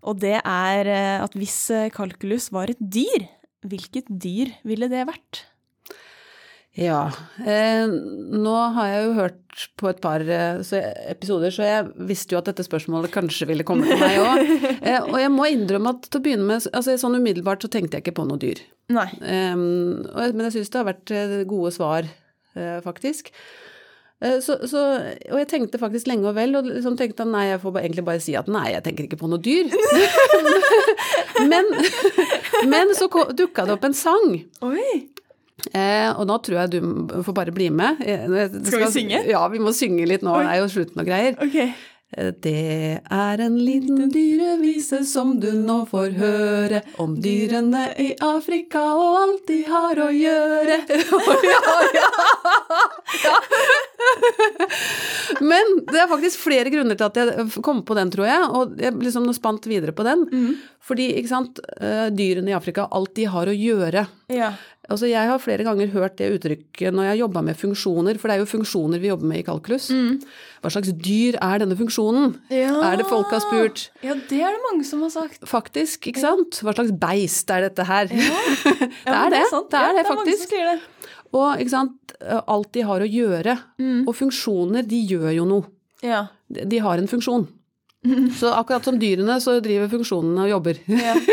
Og 0.09 0.23
det 0.25 0.39
er 0.41 0.89
eh, 0.89 1.17
at 1.21 1.37
hvis 1.37 1.59
kalkulus 1.93 2.49
var 2.55 2.73
et 2.73 2.81
dyr, 2.81 3.29
hvilket 3.69 4.09
dyr 4.09 4.57
ville 4.65 4.89
det 4.89 5.05
vært? 5.11 5.51
Ja. 6.75 7.07
Eh, 7.39 7.87
nå 7.87 8.55
har 8.75 8.89
jeg 8.91 9.03
jo 9.05 9.13
hørt 9.15 9.67
på 9.79 9.89
et 9.93 10.01
par 10.03 10.23
eh, 10.27 10.59
så 10.67 10.81
episoder, 11.07 11.55
så 11.55 11.67
jeg 11.67 12.07
visste 12.09 12.35
jo 12.35 12.41
at 12.41 12.49
dette 12.51 12.67
spørsmålet 12.67 13.15
kanskje 13.15 13.47
ville 13.47 13.67
komme 13.67 13.87
til 13.87 14.01
meg 14.01 14.19
òg. 14.23 14.55
Eh, 14.85 15.01
og 15.01 15.17
jeg 15.17 15.31
må 15.33 15.47
innrømme 15.49 15.95
at 15.95 16.09
til 16.11 16.21
å 16.21 16.25
begynne 16.25 16.45
med, 16.49 16.67
altså 16.75 16.97
sånn 17.01 17.17
umiddelbart 17.17 17.63
så 17.65 17.71
tenkte 17.73 17.97
jeg 17.97 18.05
ikke 18.05 18.17
på 18.19 18.27
noe 18.29 18.41
dyr. 18.43 18.59
Nei. 18.93 19.07
Eh, 19.23 19.55
men 19.55 20.43
jeg 20.49 20.57
syns 20.59 20.73
det 20.73 20.81
har 20.81 20.89
vært 20.91 21.15
eh, 21.15 21.37
gode 21.49 21.73
svar, 21.77 22.11
eh, 22.59 22.81
faktisk. 22.85 23.31
Så, 24.25 24.55
så, 24.71 24.81
og 25.29 25.37
jeg 25.37 25.49
tenkte 25.51 25.77
faktisk 25.77 26.09
lenge 26.09 26.31
og 26.31 26.37
vel, 26.39 26.55
og 26.57 26.69
liksom 26.71 26.95
tenkte 26.97 27.27
at 27.27 27.29
nei, 27.29 27.43
jeg 27.51 27.61
får 27.61 27.75
egentlig 27.83 28.05
bare 28.07 28.23
si 28.25 28.33
at 28.39 28.47
nei, 28.49 28.71
jeg 28.73 28.85
tenker 28.87 29.05
ikke 29.05 29.19
på 29.21 29.29
noe 29.29 29.43
dyr. 29.43 29.69
men, 31.51 31.69
men 32.71 32.95
så 32.97 33.11
dukka 33.37 33.67
det 33.69 33.77
opp 33.77 33.85
en 33.85 33.99
sang. 33.99 34.39
Oi! 34.65 35.03
Eh, 35.73 36.11
og 36.13 36.27
nå 36.29 36.37
tror 36.45 36.59
jeg 36.65 36.71
du 36.77 36.81
får 37.25 37.35
bare 37.37 37.55
bli 37.57 37.71
med. 37.73 37.97
Skal, 38.05 38.61
Skal 38.69 38.85
vi 38.87 38.93
synge? 38.99 39.19
Ja, 39.31 39.47
vi 39.49 39.59
må 39.63 39.73
synge 39.77 40.05
litt 40.11 40.23
nå. 40.27 40.33
Det 40.43 40.51
er 40.53 40.61
jo 40.63 40.69
slutten 40.73 41.01
og 41.01 41.07
greier. 41.09 41.33
Ok. 41.41 41.57
Eh, 42.15 42.31
Det 42.45 43.01
er 43.11 43.41
en 43.43 43.57
liten 43.59 44.11
dyrevise 44.13 45.01
som 45.09 45.33
du 45.43 45.49
nå 45.59 45.81
får 45.91 46.13
høre 46.21 46.83
om 47.03 47.17
dyrene 47.19 47.89
i 47.99 48.13
Afrika 48.23 48.83
og 48.95 49.17
alt 49.23 49.47
de 49.49 49.63
har 49.67 49.99
å 50.05 50.11
gjøre. 50.15 50.77
ja, 51.51 51.63
ja, 51.97 52.09
ja. 53.25 53.35
Men 55.41 55.65
det 55.91 56.01
er 56.05 56.11
faktisk 56.11 56.43
flere 56.45 56.71
grunner 56.73 56.99
til 56.99 57.09
at 57.09 57.19
jeg 57.19 57.49
kom 57.65 57.83
på 57.87 57.97
den, 57.99 58.11
tror 58.15 58.29
jeg. 58.29 58.47
Og 58.55 58.77
jeg 58.81 58.95
liksom 59.01 59.27
spant 59.37 59.67
videre 59.71 59.95
på 59.97 60.07
den. 60.07 60.25
Fordi, 60.85 61.11
ikke 61.19 61.31
sant, 61.33 61.61
eh, 61.81 62.09
dyrene 62.15 62.53
i 62.53 62.57
Afrika, 62.57 62.87
alt 62.93 63.15
de 63.17 63.27
har 63.33 63.49
å 63.51 63.57
gjøre. 63.57 64.07
Ja. 64.33 64.53
Altså, 64.91 65.07
jeg 65.09 65.25
har 65.31 65.39
flere 65.41 65.65
ganger 65.65 65.89
hørt 65.95 66.19
det 66.19 66.27
uttrykket 66.37 66.93
når 66.93 67.07
jeg 67.07 67.13
har 67.15 67.21
jobba 67.23 67.41
med 67.47 67.57
funksjoner, 67.57 68.19
for 68.21 68.29
det 68.29 68.35
er 68.37 68.43
jo 68.43 68.49
funksjoner 68.51 69.01
vi 69.01 69.09
jobber 69.09 69.31
med 69.31 69.39
i 69.41 69.45
kalkulus. 69.47 69.87
Hva 70.61 70.73
slags 70.75 70.93
dyr 70.93 71.39
er 71.41 71.63
denne 71.63 71.77
funksjonen? 71.79 72.35
Ja. 72.53 72.75
Er 72.91 72.99
det 73.01 73.07
folk 73.09 73.33
har 73.33 73.41
spurt? 73.41 73.87
Ja, 74.05 74.13
det 74.15 74.43
er 74.45 74.53
det 74.53 74.61
mange 74.67 74.85
som 74.85 75.01
har 75.07 75.13
sagt. 75.15 75.41
Faktisk, 75.49 76.11
ikke 76.13 76.21
sant? 76.21 76.61
Hva 76.61 76.75
slags 76.77 76.93
beist 77.01 77.49
er 77.51 77.65
dette 77.71 77.87
her? 77.89 78.09
det 78.13 78.21
Ja, 79.07 79.25
er 79.25 79.31
det. 79.33 79.43
sant. 79.51 79.71
Det 79.73 79.81
Ja, 79.81 79.89
er 79.89 79.97
det, 80.03 80.05
mange 80.05 80.37
som 80.37 80.45
faktisk. 80.45 80.51
det. 80.53 81.11
Og 81.35 81.61
ikke 81.65 81.71
sant, 81.73 82.17
alt 82.47 82.73
de 82.77 82.85
har 82.87 83.01
å 83.01 83.09
gjøre. 83.09 83.57
Og 84.07 84.13
funksjoner, 84.15 84.85
de 84.87 85.01
gjør 85.09 85.31
jo 85.41 85.45
noe. 85.49 85.65
Ja. 86.05 86.27
De 86.53 86.69
de 86.69 86.79
har 86.85 87.01
en 87.01 87.09
funksjon. 87.09 87.49
Så 88.39 88.53
akkurat 88.53 88.85
som 88.85 88.99
dyrene, 89.01 89.39
så 89.41 89.57
driver 89.65 89.89
funksjonene 89.93 90.47
og 90.47 90.55
jobber. 90.57 90.85
Ja. 90.91 91.17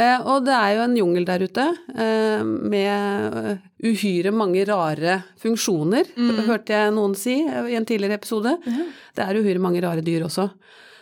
Eh, 0.00 0.20
og 0.22 0.44
det 0.46 0.54
er 0.54 0.76
jo 0.76 0.82
en 0.84 0.92
jungel 0.94 1.24
der 1.26 1.42
ute 1.42 1.64
eh, 1.98 2.44
med 2.46 3.34
eh, 3.36 3.64
uhyre 3.90 4.30
mange 4.32 4.62
rare 4.68 5.16
funksjoner, 5.42 6.12
hørte 6.46 6.76
jeg 6.76 6.92
noen 6.94 7.16
si 7.18 7.34
i 7.42 7.74
en 7.76 7.88
tidligere 7.88 8.20
episode. 8.20 8.54
Det 8.62 9.24
er 9.24 9.40
uhyre 9.42 9.60
mange 9.60 9.82
rare 9.82 10.04
dyr 10.06 10.28
også. 10.28 10.46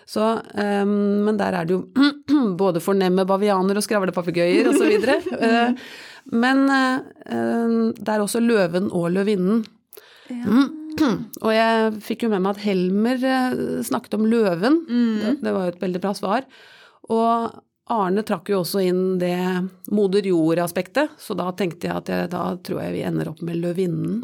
Så, 0.09 0.25
um, 0.57 0.93
men 1.27 1.37
der 1.37 1.53
er 1.53 1.69
det 1.69 1.77
jo 1.77 1.83
både 2.63 2.81
fornemme 2.81 3.27
bavianer 3.29 3.77
og 3.77 3.85
skravlepapegøyer 3.85 4.71
osv. 4.73 4.95
Eh, 5.49 5.75
men 6.33 6.65
eh, 6.73 6.97
det 7.97 8.13
er 8.15 8.23
også 8.23 8.41
løven 8.41 8.89
og 8.93 9.11
løvinnen. 9.15 9.63
Og 11.45 11.53
jeg 11.55 11.93
fikk 12.05 12.27
jo 12.27 12.33
med 12.33 12.43
meg 12.45 12.57
at 12.57 12.65
Helmer 12.67 13.25
eh, 13.31 13.57
snakket 13.87 14.19
om 14.19 14.27
løven. 14.31 14.81
Det, 14.89 15.37
det 15.45 15.55
var 15.55 15.69
jo 15.69 15.75
et 15.77 15.83
veldig 15.87 16.03
bra 16.05 16.13
svar. 16.19 16.47
Og 17.09 17.57
Arne 17.89 18.21
trakk 18.29 18.51
jo 18.53 18.59
også 18.61 18.83
inn 18.85 19.05
det 19.21 19.33
moder 19.97 20.27
jord-aspektet, 20.29 21.15
så 21.17 21.33
da 21.39 21.47
tenkte 21.57 21.89
jeg 21.89 21.97
at 22.03 22.11
jeg, 22.13 22.27
da 22.35 22.43
tror 22.61 22.83
jeg 22.85 22.99
vi 22.99 23.05
ender 23.09 23.31
opp 23.31 23.41
med 23.49 23.57
løvinnen. 23.63 24.19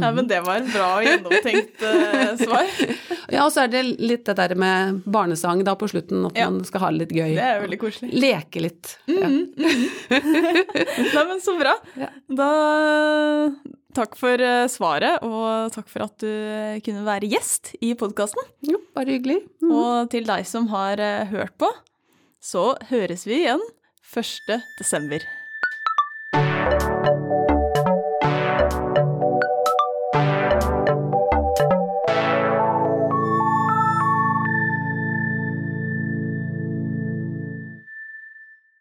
ja, 0.00 0.12
men 0.16 0.28
det 0.30 0.38
var 0.46 0.62
et 0.62 0.70
bra 0.72 0.86
og 1.00 1.04
gjennomtenkt 1.04 1.82
uh, 1.84 2.36
svar. 2.40 2.70
Ja, 3.32 3.46
og 3.46 3.52
så 3.54 3.62
er 3.62 3.68
det 3.72 3.80
litt 4.02 4.26
det 4.26 4.34
der 4.36 4.52
med 4.58 4.98
barnesang 5.08 5.62
da 5.64 5.72
på 5.78 5.86
slutten, 5.88 6.26
at 6.28 6.36
Ja. 6.36 6.48
man 6.52 6.64
skal 6.68 6.82
ha 6.82 6.88
det 6.92 6.98
litt 7.04 7.12
gøy. 7.16 7.30
Det 7.38 7.44
er 7.46 7.60
veldig 7.62 7.78
koselig. 7.80 8.10
Leke 8.20 8.60
litt. 8.64 8.90
Ja. 9.08 9.28
Nei, 10.10 11.22
men 11.30 11.40
så 11.40 11.54
bra. 11.56 11.72
Ja. 11.96 12.10
Da 12.28 12.48
takk 13.96 14.16
for 14.18 14.42
eh, 14.42 14.68
svaret, 14.72 15.22
og 15.26 15.72
takk 15.74 15.90
for 15.90 16.06
at 16.06 16.16
du 16.22 16.80
kunne 16.86 17.04
være 17.06 17.30
gjest 17.32 17.74
i 17.84 17.92
podkasten. 17.98 18.42
Jo, 18.68 18.80
bare 18.96 19.16
hyggelig. 19.16 19.42
Mm. 19.62 19.70
Og 19.72 20.10
til 20.14 20.26
deg 20.28 20.48
som 20.48 20.70
har 20.72 21.02
eh, 21.02 21.28
hørt 21.32 21.54
på, 21.60 21.70
så 22.42 22.72
høres 22.90 23.26
vi 23.28 23.42
igjen 23.44 23.62
1. 24.12 24.60
desember. 24.80 25.24